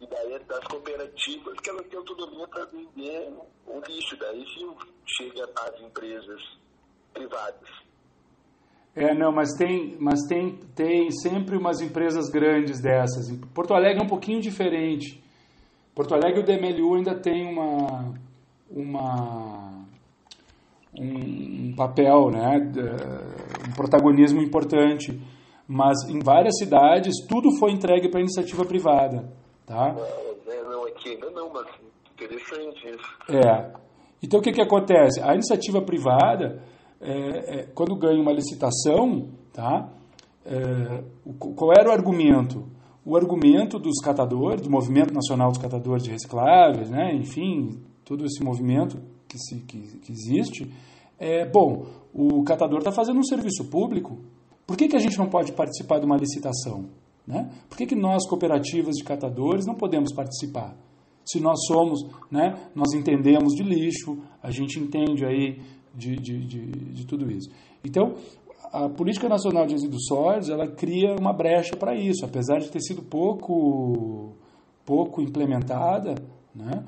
[0.00, 3.32] E daí é das cooperativas que elas têm autonomia para vender
[3.66, 4.16] o lixo.
[4.18, 6.42] Daí sim chega às empresas
[7.12, 7.68] privadas.
[8.96, 13.30] É, não, mas tem, mas tem, tem sempre umas empresas grandes dessas.
[13.54, 15.22] Porto Alegre é um pouquinho diferente.
[15.94, 18.14] Porto Alegre o DMLU ainda tem uma
[18.74, 19.86] uma,
[20.98, 22.72] um, um papel, né,
[23.68, 25.20] um protagonismo importante.
[25.66, 29.32] Mas em várias cidades tudo foi entregue para iniciativa privada,
[29.64, 29.94] tá?
[30.46, 31.66] É, não, aqui ainda não, mas
[32.12, 33.34] interessante isso.
[33.34, 33.72] É.
[34.22, 35.22] Então o que, que acontece?
[35.22, 36.62] A iniciativa privada,
[37.00, 39.88] é, é, quando ganha uma licitação, tá?
[40.44, 41.02] É,
[41.38, 42.66] qual era o argumento?
[43.04, 47.14] O argumento dos catadores, do Movimento Nacional dos Catadores de Recicláveis, né?
[47.14, 50.70] enfim, todo esse movimento que, se, que, que existe,
[51.18, 54.18] é, bom, o catador está fazendo um serviço público,
[54.66, 56.86] por que, que a gente não pode participar de uma licitação?
[57.26, 57.50] Né?
[57.68, 60.76] Por que, que nós, cooperativas de catadores, não podemos participar?
[61.24, 65.58] Se nós somos, né, nós entendemos de lixo, a gente entende aí
[65.94, 67.50] de, de, de, de tudo isso.
[67.82, 68.14] Então,
[68.70, 72.80] a Política Nacional de Resíduos Sólidos, ela cria uma brecha para isso, apesar de ter
[72.80, 74.34] sido pouco,
[74.84, 76.16] pouco implementada,
[76.54, 76.84] né?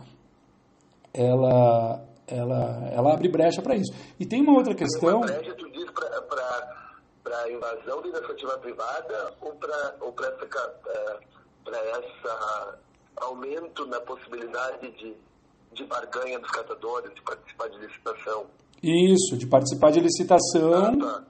[1.16, 3.92] Ela, ela, ela abre brecha para isso.
[4.20, 5.18] E tem uma outra questão.
[5.18, 12.78] Uma brecha, tu diz para invasão da iniciativa privada ou para ou essa, é, essa
[13.16, 15.14] aumento na possibilidade de,
[15.72, 18.44] de barganha dos catadores, de participar de licitação?
[18.82, 21.22] Isso, de participar de licitação, ah,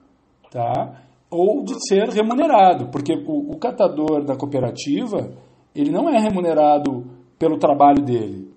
[0.51, 0.63] tá.
[0.75, 1.03] tá?
[1.31, 5.33] Ou de ser remunerado, porque o, o catador da cooperativa,
[5.75, 7.05] ele não é remunerado
[7.39, 8.56] pelo trabalho dele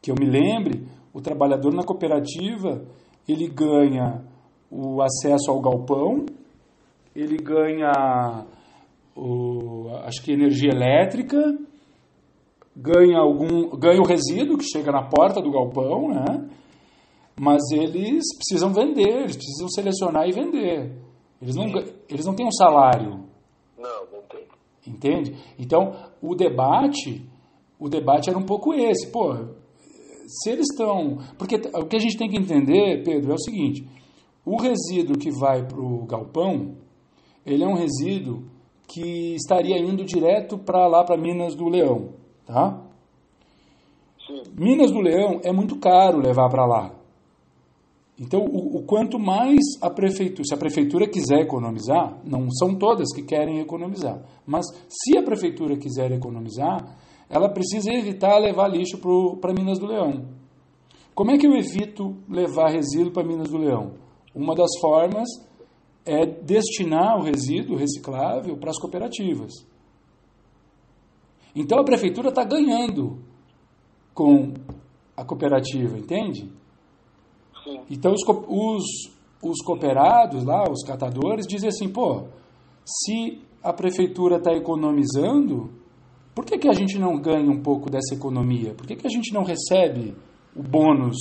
[0.00, 2.84] que eu me lembre, o trabalhador na cooperativa,
[3.28, 4.24] ele ganha
[4.70, 6.24] o acesso ao galpão,
[7.14, 8.46] ele ganha
[9.16, 11.58] o, acho que energia elétrica,
[12.74, 16.48] ganha algum ganha o resíduo que chega na porta do galpão, né?
[17.38, 20.92] Mas eles precisam vender, eles precisam selecionar e vender.
[21.40, 21.64] Eles não,
[22.08, 23.24] eles não têm um salário.
[23.78, 24.44] Não, não tem.
[24.86, 25.34] Entende?
[25.58, 27.26] Então, o debate,
[27.78, 29.10] o debate era um pouco esse.
[29.10, 29.34] Pô,
[30.30, 31.18] se eles estão.
[31.36, 33.86] Porque o que a gente tem que entender, Pedro, é o seguinte:
[34.44, 36.76] o resíduo que vai para o galpão,
[37.44, 38.44] ele é um resíduo
[38.86, 42.10] que estaria indo direto para lá, para Minas do Leão,
[42.46, 42.80] tá?
[44.26, 44.42] Sim.
[44.56, 46.94] Minas do Leão é muito caro levar para lá.
[48.18, 53.14] Então, o, o, quanto mais a prefeitura, se a prefeitura quiser economizar, não são todas
[53.14, 56.98] que querem economizar, mas se a prefeitura quiser economizar,
[57.30, 58.98] ela precisa evitar levar lixo
[59.40, 60.28] para Minas do Leão.
[61.14, 63.92] Como é que eu evito levar resíduo para Minas do Leão?
[64.34, 65.28] Uma das formas
[66.04, 69.52] é destinar o resíduo reciclável para as cooperativas.
[71.54, 73.18] Então a prefeitura está ganhando
[74.12, 74.54] com
[75.16, 76.50] a cooperativa, entende?
[77.62, 77.80] Sim.
[77.90, 78.84] Então os, os,
[79.42, 82.24] os cooperados lá, os catadores, dizem assim, pô,
[82.84, 85.79] se a prefeitura está economizando,
[86.40, 88.72] por que, que a gente não ganha um pouco dessa economia?
[88.72, 90.16] Por que, que a gente não recebe
[90.56, 91.18] o bônus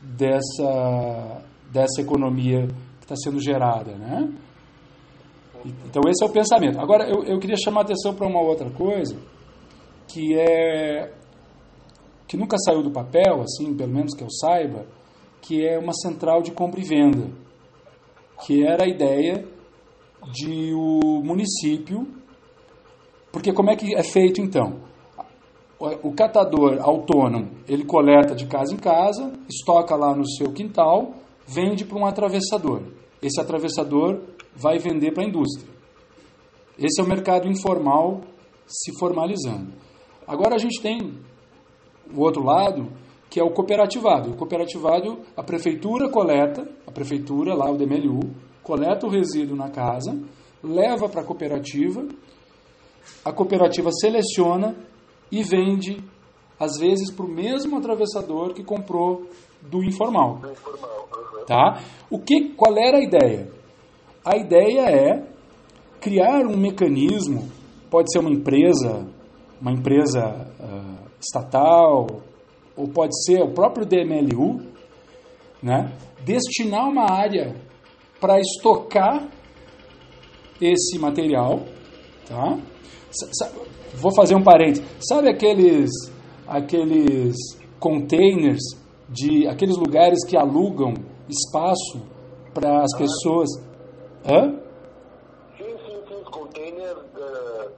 [0.00, 2.66] dessa, dessa economia
[2.98, 3.92] que está sendo gerada?
[3.96, 4.32] Né?
[5.84, 6.80] Então, esse é o pensamento.
[6.80, 9.14] Agora, eu, eu queria chamar a atenção para uma outra coisa,
[10.08, 11.12] que é
[12.26, 14.86] que nunca saiu do papel, assim, pelo menos que eu saiba,
[15.42, 17.30] que é uma central de compra e venda,
[18.46, 19.46] que era a ideia
[20.32, 22.08] de o município
[23.36, 24.80] porque como é que é feito então?
[25.78, 31.12] O catador autônomo, ele coleta de casa em casa, estoca lá no seu quintal,
[31.46, 32.80] vende para um atravessador.
[33.20, 34.22] Esse atravessador
[34.54, 35.68] vai vender para a indústria.
[36.78, 38.22] Esse é o mercado informal
[38.66, 39.70] se formalizando.
[40.26, 41.12] Agora a gente tem
[42.16, 42.90] o outro lado,
[43.28, 44.30] que é o cooperativado.
[44.30, 48.30] O cooperativado, a prefeitura coleta, a prefeitura, lá o DMLU,
[48.62, 50.18] coleta o resíduo na casa,
[50.64, 52.02] leva para a cooperativa
[53.24, 54.76] a cooperativa seleciona
[55.30, 56.02] e vende,
[56.58, 59.26] às vezes, para o mesmo atravessador que comprou
[59.62, 60.36] do informal.
[60.36, 61.08] Do informal.
[61.12, 61.44] Uhum.
[61.44, 61.82] Tá?
[62.10, 63.50] O que, qual era a ideia?
[64.24, 65.26] A ideia é
[66.00, 67.48] criar um mecanismo,
[67.90, 69.06] pode ser uma empresa,
[69.60, 72.06] uma empresa uh, estatal,
[72.76, 74.60] ou pode ser o próprio DMLU,
[75.62, 75.92] né?
[76.24, 77.56] destinar uma área
[78.20, 79.28] para estocar
[80.60, 81.60] esse material,
[82.28, 82.58] tá?
[83.94, 84.84] Vou fazer um parênteses.
[85.00, 85.90] Sabe aqueles
[86.46, 87.36] aqueles
[87.80, 88.62] containers
[89.08, 90.94] de aqueles lugares que alugam
[91.28, 92.02] espaço
[92.54, 93.48] para as pessoas?
[94.24, 94.58] Hã?
[95.56, 97.70] Sim, sim, sim, container uh,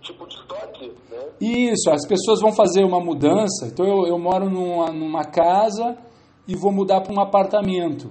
[0.00, 1.26] tipo de estoque, né?
[1.40, 3.66] Isso, as pessoas vão fazer uma mudança.
[3.66, 5.96] Então eu, eu moro numa, numa casa
[6.46, 8.10] e vou mudar para um apartamento,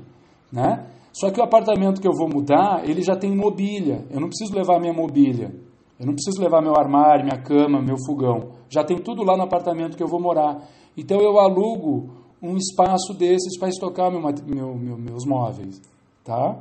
[0.51, 0.87] né?
[1.13, 4.05] Só que o apartamento que eu vou mudar, ele já tem mobília.
[4.09, 5.53] Eu não preciso levar minha mobília.
[5.99, 8.51] Eu não preciso levar meu armário, minha cama, meu fogão.
[8.69, 10.67] Já tem tudo lá no apartamento que eu vou morar.
[10.97, 12.09] Então eu alugo
[12.41, 15.81] um espaço desses para estocar meu, meu, meu, meus móveis,
[16.23, 16.59] tá?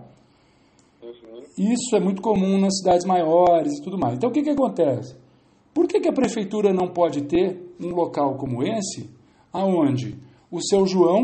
[1.59, 4.17] Isso é muito comum nas cidades maiores e tudo mais.
[4.17, 5.17] Então o que, que acontece?
[5.73, 9.11] Por que, que a prefeitura não pode ter um local como esse,
[9.53, 10.17] aonde
[10.51, 11.23] o seu João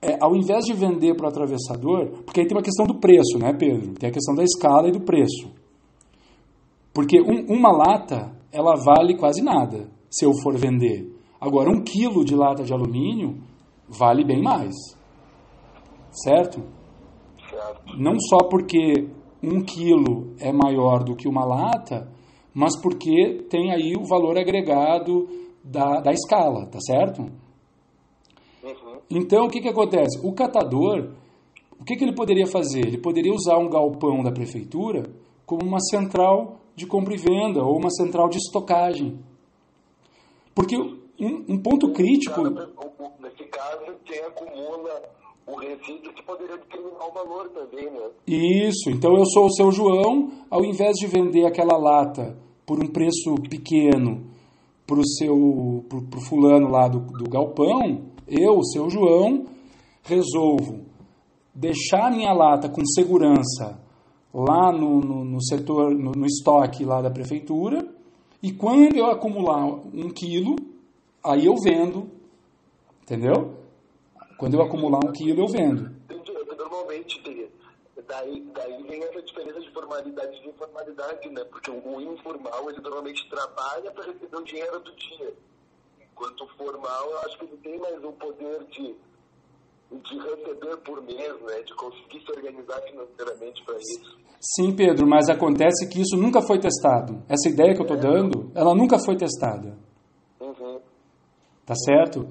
[0.00, 3.38] é, ao invés de vender para o atravessador, porque aí tem uma questão do preço,
[3.38, 3.94] né, Pedro?
[3.94, 5.50] Tem a questão da escala e do preço.
[6.96, 11.14] Porque um, uma lata, ela vale quase nada, se eu for vender.
[11.38, 13.36] Agora, um quilo de lata de alumínio
[13.86, 14.72] vale bem mais.
[16.10, 16.62] Certo?
[17.50, 17.98] Certo.
[17.98, 19.10] Não só porque
[19.42, 22.10] um quilo é maior do que uma lata,
[22.54, 25.28] mas porque tem aí o valor agregado
[25.62, 27.26] da, da escala, tá certo?
[29.10, 30.18] Então, o que, que acontece?
[30.26, 31.12] O catador,
[31.78, 32.86] o que, que ele poderia fazer?
[32.86, 35.02] Ele poderia usar um galpão da prefeitura
[35.44, 39.18] como uma central de compra e venda ou uma central de estocagem.
[40.54, 42.42] Porque um, um ponto crítico.
[43.20, 45.02] Nesse caso, quem acumula
[45.46, 48.10] o resíduo que poderia determinar o valor também, né?
[48.26, 48.90] Isso.
[48.90, 52.36] Então eu sou o seu João, ao invés de vender aquela lata
[52.66, 54.26] por um preço pequeno
[54.86, 59.46] para o seu pro, pro fulano lá do, do galpão, eu, seu João,
[60.02, 60.84] resolvo
[61.54, 63.80] deixar minha lata com segurança
[64.36, 67.88] lá no, no, no setor, no, no, estoque lá da prefeitura,
[68.42, 70.56] e quando eu acumular um quilo,
[71.24, 72.10] aí eu vendo,
[73.02, 73.54] entendeu?
[74.36, 75.90] Quando eu acumular um quilo, eu vendo.
[76.58, 77.22] Normalmente,
[78.06, 81.42] daí, daí vem essa diferença de formalidade e informalidade, né?
[81.44, 85.34] Porque o informal, ele normalmente trabalha para receber o dinheiro do dia
[86.16, 88.96] Enquanto formal, eu acho que ele tem mais um poder de,
[89.90, 91.62] de receber por mês, né?
[91.64, 94.18] de conseguir se organizar financeiramente para isso.
[94.40, 97.22] Sim, Pedro, mas acontece que isso nunca foi testado.
[97.28, 98.00] Essa ideia que eu estou é.
[98.00, 99.78] dando, ela nunca foi testada.
[100.40, 100.80] Uhum.
[101.64, 102.28] Tá certo?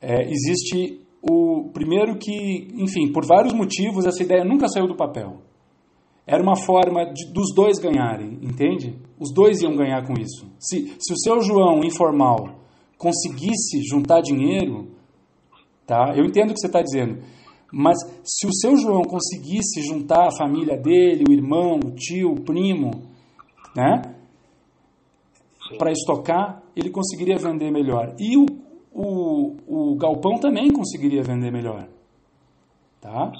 [0.00, 5.42] É, existe o primeiro que, enfim, por vários motivos, essa ideia nunca saiu do papel.
[6.26, 8.96] Era uma forma de, dos dois ganharem, entende?
[9.18, 10.46] Os dois iam ganhar com isso.
[10.58, 12.60] Se, se o seu João informal
[12.96, 14.88] conseguisse juntar dinheiro,
[15.90, 16.14] tá?
[16.16, 17.20] Eu entendo o que você está dizendo,
[17.72, 22.40] mas se o seu João conseguisse juntar a família dele, o irmão, o tio, o
[22.40, 22.92] primo,
[23.74, 24.14] né?
[25.76, 28.14] Para estocar, ele conseguiria vender melhor.
[28.20, 28.46] E o,
[28.92, 31.88] o, o galpão também conseguiria vender melhor.
[33.00, 33.32] Tá?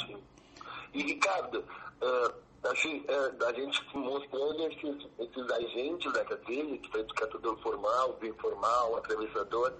[0.92, 7.00] E Ricardo, uh, assim, uh, a gente mostrando esses, esses agentes da cadeia, que foi
[7.00, 9.72] educador formal, do informal, atravessador,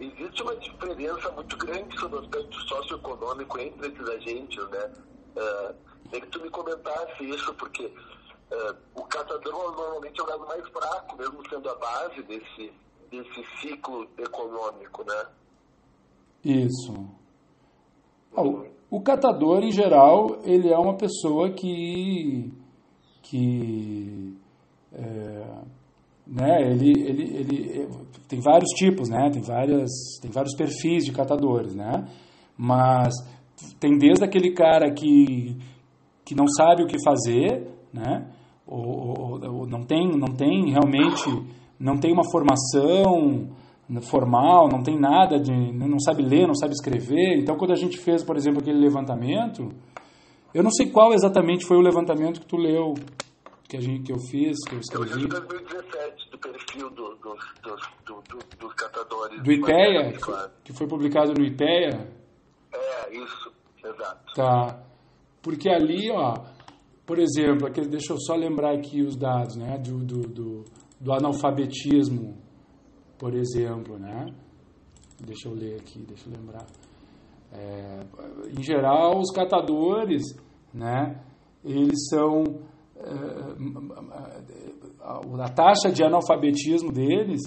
[0.00, 4.92] existe uma diferença muito grande sobre o aspecto socioeconômico entre esses agentes, né?
[5.36, 10.66] Uh, que tu me comentasse isso, porque uh, o catador normalmente é o lado mais
[10.68, 12.72] fraco, mesmo sendo a base desse,
[13.10, 15.26] desse ciclo econômico, né?
[16.44, 16.92] Isso.
[18.36, 18.68] Uhum.
[18.90, 22.50] O catador, em geral, ele é uma pessoa que,
[23.22, 24.34] que
[24.92, 25.44] é,
[26.28, 27.88] né, ele, ele, ele
[28.28, 29.90] tem vários tipos, né, tem, várias,
[30.20, 32.06] tem vários perfis de catadores, né,
[32.56, 33.14] mas
[33.80, 35.56] tem desde aquele cara que,
[36.24, 38.26] que não sabe o que fazer, né,
[38.66, 41.24] ou, ou, ou não, tem, não tem realmente,
[41.80, 43.48] não tem uma formação
[44.02, 45.50] formal, não tem nada de.
[45.50, 47.38] não sabe ler, não sabe escrever.
[47.38, 49.70] Então, quando a gente fez, por exemplo, aquele levantamento,
[50.52, 52.92] eu não sei qual exatamente foi o levantamento que tu leu,
[53.66, 55.22] que, a gente, que eu fiz, que eu escrevi.
[55.22, 57.36] Eu 2017, do perfil do, do,
[58.06, 59.42] do, do, dos catadores.
[59.42, 60.12] Do IPEA?
[60.64, 62.08] Que foi publicado no IPEA?
[62.72, 63.52] É, isso,
[63.84, 64.34] exato.
[64.34, 64.82] Tá.
[65.42, 66.34] Porque ali, ó,
[67.06, 70.64] por exemplo, aquele, deixa eu só lembrar aqui os dados, né, do, do, do,
[71.00, 72.48] do analfabetismo
[73.18, 74.32] por exemplo, né?
[75.20, 76.64] Deixa eu ler aqui, deixa eu lembrar.
[77.52, 78.00] É,
[78.56, 80.22] em geral, os catadores,
[80.72, 81.20] né?
[81.64, 82.44] eles são
[85.40, 87.42] a taxa de analfabetismo deles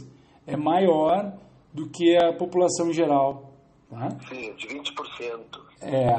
[0.45, 1.34] é maior
[1.74, 3.52] do que a população em geral.
[3.89, 4.10] Tá?
[4.30, 5.62] Sim, de 20%.
[5.82, 6.16] É.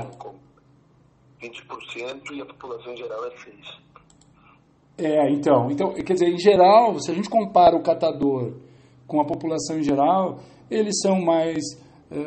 [1.41, 3.83] 20% e a população em geral é 6%.
[4.99, 8.53] É, então, então, quer dizer, em geral, se a gente compara o catador
[9.07, 10.39] com a população em geral,
[10.71, 11.63] eles são mais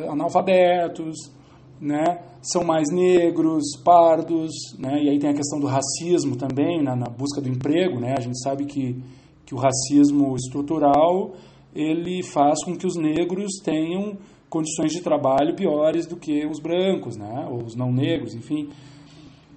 [0.10, 1.32] analfabetos,
[1.80, 2.24] né?
[2.52, 5.04] São mais negros, pardos, né?
[5.04, 8.14] e aí tem a questão do racismo também, na, na, busca do emprego, né?
[8.18, 9.02] a gente sabe que,
[9.46, 11.34] que o racismo estrutural
[11.74, 14.18] ele faz com que os negros tenham
[14.50, 17.48] condições de trabalho piores do que os brancos, né?
[17.50, 18.70] ou os não negros, enfim.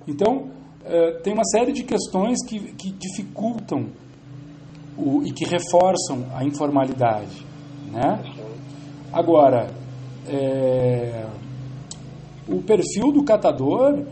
[0.06, 0.48] Então,
[0.82, 3.86] uh, tem uma série de questões que, que dificultam
[4.96, 7.46] o, e que reforçam a informalidade.
[7.92, 8.20] Né?
[9.12, 9.70] Agora,
[10.26, 11.26] é,
[12.48, 14.04] o perfil do catador,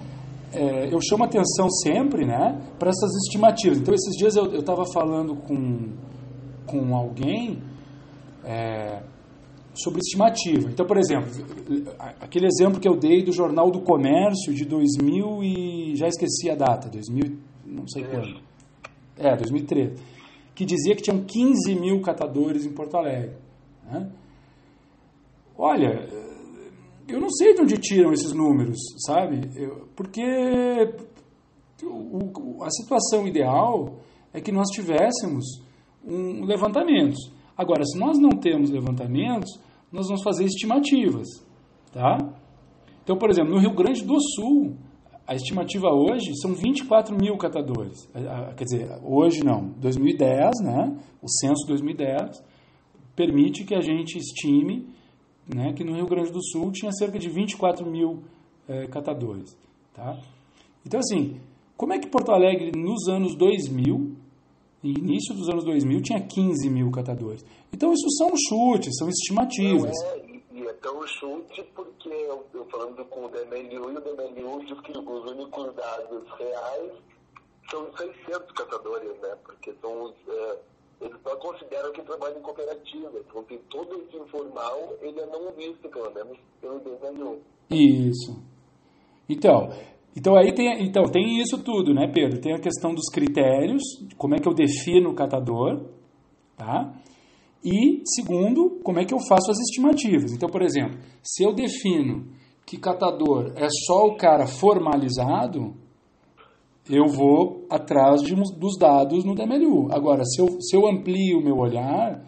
[0.53, 3.79] é, eu chamo atenção sempre né, para essas estimativas.
[3.79, 5.91] Então, esses dias eu estava falando com,
[6.67, 7.59] com alguém
[8.45, 9.03] é,
[9.75, 10.71] sobre estimativa.
[10.71, 11.29] Então, por exemplo,
[12.21, 16.55] aquele exemplo que eu dei do Jornal do Comércio de 2000 e já esqueci a
[16.55, 18.41] data, 2000, não sei quando.
[19.19, 19.95] É, 2013.
[20.55, 23.33] Que dizia que tinham 15 mil catadores em Porto Alegre.
[23.91, 24.09] Né?
[25.59, 26.07] Olha,
[27.09, 29.51] eu não sei de onde tiram esses números, sabe?
[29.55, 30.23] Eu, porque
[31.83, 34.01] o, a situação ideal
[34.33, 35.45] é que nós tivéssemos
[36.05, 37.17] um levantamento.
[37.57, 39.51] Agora, se nós não temos levantamentos,
[39.91, 41.27] nós vamos fazer estimativas,
[41.93, 42.19] tá?
[43.03, 44.77] Então, por exemplo, no Rio Grande do Sul,
[45.27, 48.09] a estimativa hoje são 24 mil catadores.
[48.57, 50.97] Quer dizer, hoje não, 2010, né?
[51.23, 52.43] O censo 2010
[53.15, 54.89] permite que a gente estime
[55.53, 58.23] né, que no Rio Grande do Sul tinha cerca de 24 mil
[58.69, 59.57] é, catadores.
[59.95, 60.19] Tá?
[60.85, 61.41] Então, assim,
[61.77, 64.17] como é que Porto Alegre, nos anos 2000,
[64.83, 67.45] início dos anos 2000, tinha 15 mil catadores?
[67.73, 69.93] Então, isso são chutes, são estimativas.
[70.05, 74.65] É, e é tão chute porque eu, eu falando com o DMLU, e o DMLU
[74.65, 76.93] diz que os únicos dados reais
[77.71, 79.37] são 600 catadores, né?
[79.45, 80.15] Porque são os...
[80.29, 80.59] É,
[81.01, 83.11] eles só consideram que trabalha em cooperativa.
[83.49, 87.39] Tem todo esse informal, ele é não visto, pelo menos, pelo DNU.
[87.71, 88.43] Isso.
[89.29, 89.69] Então,
[90.17, 92.41] então aí tem, então, tem isso tudo, né, Pedro?
[92.41, 93.83] Tem a questão dos critérios,
[94.17, 95.85] como é que eu defino o catador,
[96.57, 96.95] tá?
[97.63, 100.33] E, segundo, como é que eu faço as estimativas.
[100.33, 102.29] Então, por exemplo, se eu defino
[102.65, 105.75] que catador é só o cara formalizado,
[106.89, 109.89] eu vou atrás de, dos dados no DMLU.
[109.91, 112.23] Agora, se eu, se eu amplio o meu olhar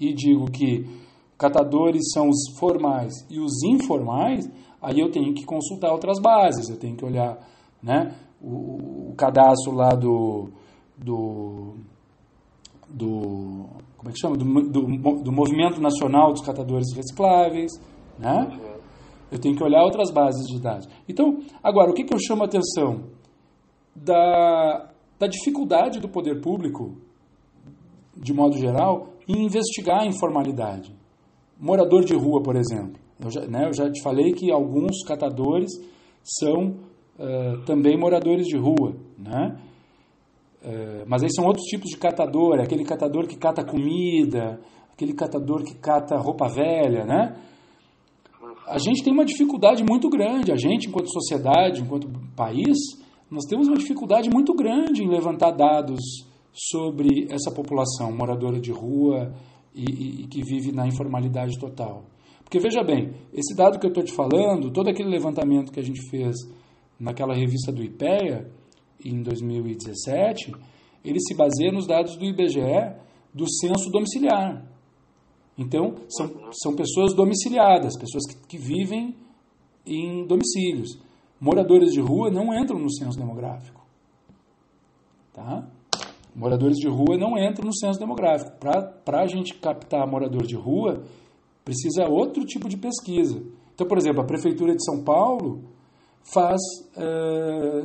[0.00, 0.86] e digo que
[1.36, 4.50] catadores são os formais e os informais,
[4.80, 7.38] aí eu tenho que consultar outras bases, eu tenho que olhar
[7.82, 10.48] né, o, o cadastro lá do,
[10.96, 11.74] do,
[12.88, 13.66] do
[13.98, 14.36] como é que chama?
[14.36, 17.72] Do, do, do Movimento Nacional dos Catadores Recicláveis,
[18.18, 18.58] né?
[19.30, 20.88] Eu tenho que olhar outras bases de dados.
[21.06, 23.17] Então, agora, o que, que eu chamo a atenção?
[24.04, 26.96] Da, da dificuldade do poder público,
[28.16, 30.94] de modo geral, em investigar a informalidade.
[31.58, 33.00] Morador de rua, por exemplo.
[33.20, 35.70] Eu já, né, eu já te falei que alguns catadores
[36.22, 36.76] são
[37.18, 38.94] uh, também moradores de rua.
[39.18, 39.58] Né?
[40.62, 44.60] Uh, mas aí são outros tipos de catador, aquele catador que cata comida,
[44.92, 47.36] aquele catador que cata roupa velha, né?
[48.66, 52.76] A gente tem uma dificuldade muito grande, a gente, enquanto sociedade, enquanto país,
[53.30, 56.00] nós temos uma dificuldade muito grande em levantar dados
[56.52, 59.34] sobre essa população moradora de rua
[59.74, 62.04] e, e, e que vive na informalidade total.
[62.42, 65.82] Porque veja bem, esse dado que eu estou te falando, todo aquele levantamento que a
[65.82, 66.34] gente fez
[66.98, 68.50] naquela revista do IPEA,
[69.04, 70.52] em 2017,
[71.04, 72.96] ele se baseia nos dados do IBGE
[73.32, 74.66] do censo domiciliar.
[75.56, 79.14] Então, são, são pessoas domiciliadas, pessoas que, que vivem
[79.86, 80.98] em domicílios
[81.40, 83.80] moradores de rua não entram no censo demográfico.
[85.32, 85.68] Tá?
[86.34, 88.52] Moradores de rua não entram no censo demográfico.
[88.58, 91.02] Para a gente captar morador de rua,
[91.64, 93.42] precisa outro tipo de pesquisa.
[93.74, 95.64] Então, por exemplo, a Prefeitura de São Paulo
[96.32, 96.60] faz
[96.96, 97.82] é,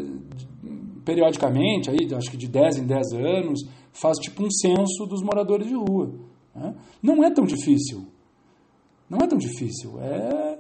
[1.06, 5.68] periodicamente, aí, acho que de 10 em 10 anos, faz tipo um censo dos moradores
[5.68, 6.12] de rua.
[6.56, 6.76] Né?
[7.02, 8.06] Não é tão difícil.
[9.10, 10.00] Não é tão difícil.
[10.02, 10.60] É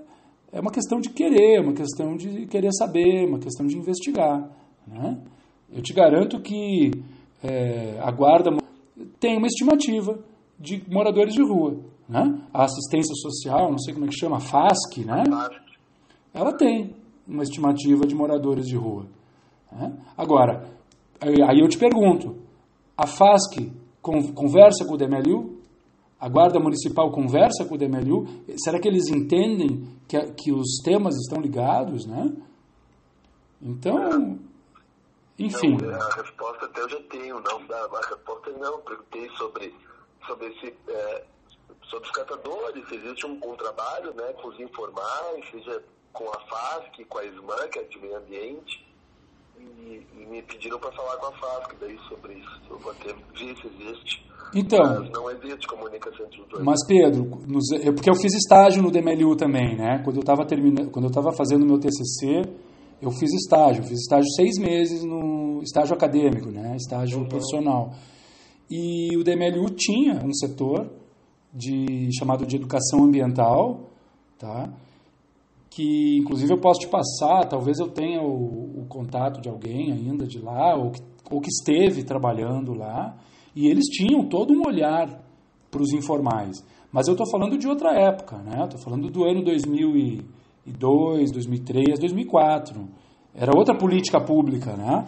[0.53, 4.47] é uma questão de querer, uma questão de querer saber, uma questão de investigar.
[4.87, 5.17] Né?
[5.73, 6.91] Eu te garanto que
[7.43, 8.51] é, a guarda
[9.19, 10.19] tem uma estimativa
[10.59, 11.77] de moradores de rua.
[12.07, 12.39] Né?
[12.53, 15.23] A assistência social, não sei como é que chama, a FASC, né?
[16.31, 16.95] ela tem
[17.27, 19.07] uma estimativa de moradores de rua.
[19.71, 19.91] Né?
[20.15, 20.69] Agora,
[21.19, 22.35] aí eu te pergunto,
[22.95, 25.52] a FASC conversa com o DMLU?
[26.23, 28.45] A Guarda Municipal conversa com o DMLU?
[28.55, 32.31] Será que eles entendem que, que os temas estão ligados, né?
[33.61, 34.39] Então,
[35.37, 35.75] enfim.
[35.75, 39.75] Não, a resposta até eu já tenho, não, a resposta não, perguntei sobre,
[40.25, 40.73] sobre esse...
[40.87, 41.25] É,
[41.89, 46.39] sobre os catadores, se existe um, um trabalho né, com os informais, seja com a
[46.39, 48.87] FASC, com a SMAN, que é de meio ambiente,
[49.57, 52.61] e, e me pediram para falar com a FASC daí sobre isso.
[52.69, 54.32] Eu vou ter ver se existe.
[54.55, 56.63] Então, mas não existe comunicação entre os dois.
[56.63, 60.01] Mas Pedro, nos, eu, porque eu fiz estágio no DMLU também, né?
[60.03, 62.43] Quando eu estava terminando, quando eu estava fazendo meu TCC,
[63.01, 66.75] eu fiz estágio, fiz estágio seis meses no estágio acadêmico, né?
[66.75, 67.27] Estágio uhum.
[67.27, 67.93] profissional.
[68.69, 70.89] E o DMLU tinha um setor
[71.53, 73.89] de chamado de educação ambiental,
[74.37, 74.69] tá?
[75.75, 80.25] que inclusive eu posso te passar, talvez eu tenha o, o contato de alguém ainda
[80.25, 81.01] de lá, ou que,
[81.31, 83.17] ou que esteve trabalhando lá,
[83.55, 85.21] e eles tinham todo um olhar
[85.69, 86.63] para os informais.
[86.91, 88.63] Mas eu estou falando de outra época, né?
[88.63, 92.87] Estou falando do ano 2002, 2003, 2004.
[93.33, 95.03] Era outra política pública, né?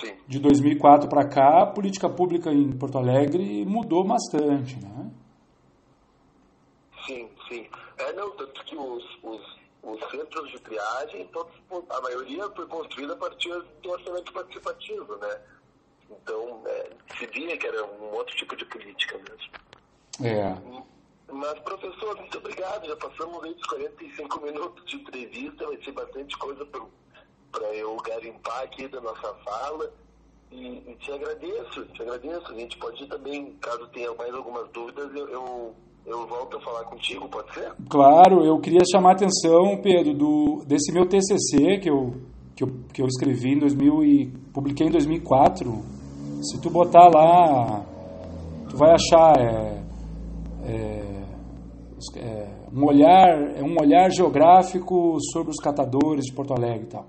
[0.00, 0.12] Sim.
[0.26, 5.10] De 2004 para cá, a política pública em Porto Alegre mudou bastante, né?
[7.06, 7.66] Sim, sim.
[7.98, 9.40] É, não, tanto que os, os,
[9.84, 11.52] os centros de triagem, todos,
[11.90, 13.52] a maioria foi construída a partir
[13.82, 15.40] do orçamento participativo, né?
[16.22, 20.28] Então, é, se via que era um outro tipo de política mesmo.
[20.28, 20.54] É.
[21.32, 22.86] Mas, professor, muito obrigado.
[22.86, 28.86] Já passamos aí 45 minutos de entrevista, vai ser bastante coisa para eu garimpar aqui
[28.88, 29.92] da nossa fala.
[30.50, 32.52] E, e, te agradeço, te agradeço.
[32.52, 36.84] A gente pode também, caso tenha mais algumas dúvidas, eu, eu eu volto a falar
[36.84, 37.72] contigo, pode ser?
[37.88, 42.14] Claro, eu queria chamar a atenção, Pedro, do, desse meu TCC que eu,
[42.56, 46.01] que eu, que eu escrevi em 2000 e publiquei em 2004.
[46.42, 47.86] Se tu botar lá,
[48.68, 49.80] tu vai achar é,
[50.66, 51.22] é,
[52.16, 57.06] é, um olhar, é um olhar geográfico sobre os catadores de Porto Alegre e tal.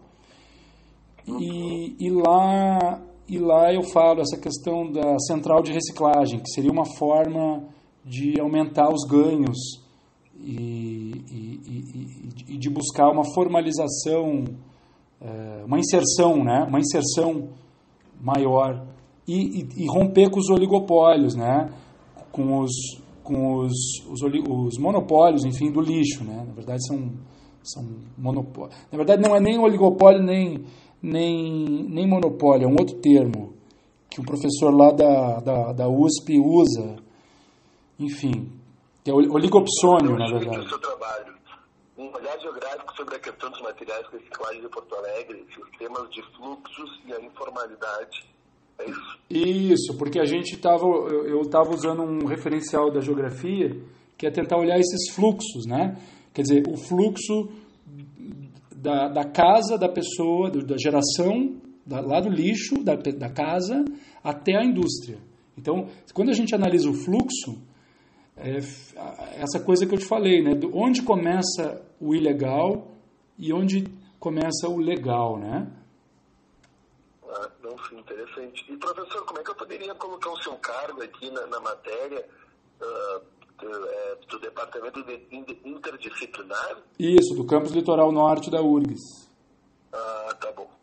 [1.27, 6.71] E, e lá e lá eu falo essa questão da central de reciclagem, que seria
[6.71, 7.63] uma forma
[8.05, 9.57] de aumentar os ganhos
[10.39, 14.43] e, e, e, e de buscar uma formalização,
[15.19, 16.65] é, uma inserção, né?
[16.67, 17.49] uma inserção
[18.21, 18.92] maior
[19.27, 21.69] e, romper com os oligopólios, né?
[22.31, 22.71] com os,
[23.23, 23.73] com os,
[24.09, 26.23] os, os, monopólios, enfim, do lixo.
[26.23, 26.43] Né?
[26.47, 27.11] Na verdade, são,
[27.63, 27.83] são
[28.17, 28.75] monopólios.
[28.91, 30.65] Na verdade, não é nem oligopólio nem,
[31.01, 33.53] nem, nem monopólio, é um outro termo
[34.09, 37.03] que o professor lá da, da, da USP usa
[37.99, 38.51] enfim,
[39.03, 40.65] que é oligopsônio, na verdade.
[40.65, 41.35] O seu trabalho,
[41.97, 47.01] um olhar geográfico sobre a questão dos materiais reciclados de Porto Alegre, sistemas de fluxos
[47.05, 48.32] e a informalidade.
[48.79, 49.13] É isso?
[49.29, 53.75] Isso, porque a gente estava, eu estava usando um referencial da geografia
[54.17, 55.97] que é tentar olhar esses fluxos, né?
[56.33, 57.49] Quer dizer, o fluxo
[58.75, 61.55] da, da casa da pessoa, da geração,
[61.85, 63.83] da, lá do lixo, da, da casa,
[64.23, 65.17] até a indústria.
[65.57, 67.61] Então, quando a gente analisa o fluxo,
[68.35, 68.57] é,
[69.37, 70.51] essa coisa que eu te falei, né?
[70.73, 72.91] Onde começa o ilegal
[73.37, 73.85] e onde
[74.19, 75.67] começa o legal, né?
[77.63, 78.71] Não, sim, interessante.
[78.71, 82.27] E professor, como é que eu poderia colocar o seu cargo aqui na, na matéria
[82.81, 83.21] uh,
[83.57, 86.77] do, é, do, departamento de interdisciplinar?
[86.99, 89.31] Isso, do campus litoral norte da URGS.
[89.93, 90.73] Ah, tá bom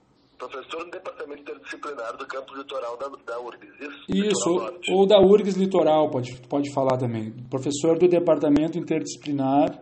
[0.40, 4.04] professor no departamento interdisciplinar do campo litoral da, da URGS, isso?
[4.08, 7.30] Isso, ou, ou, da URGS Litoral, pode, pode falar também.
[7.50, 9.78] Professor do departamento interdisciplinar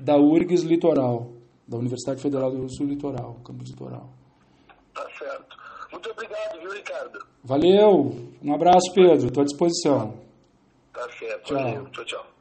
[0.00, 1.32] da URGS Litoral,
[1.66, 4.10] da Universidade Federal do Sul Litoral, campus litoral.
[4.92, 5.61] Tá certo.
[6.02, 7.24] Muito obrigado, viu, Ricardo?
[7.44, 8.12] Valeu.
[8.42, 9.28] Um abraço, Pedro.
[9.28, 10.18] Estou à disposição.
[10.92, 11.44] Tá certo.
[11.44, 11.56] Tchau.
[11.56, 11.90] Valeu.
[11.90, 12.31] Tchau, tchau.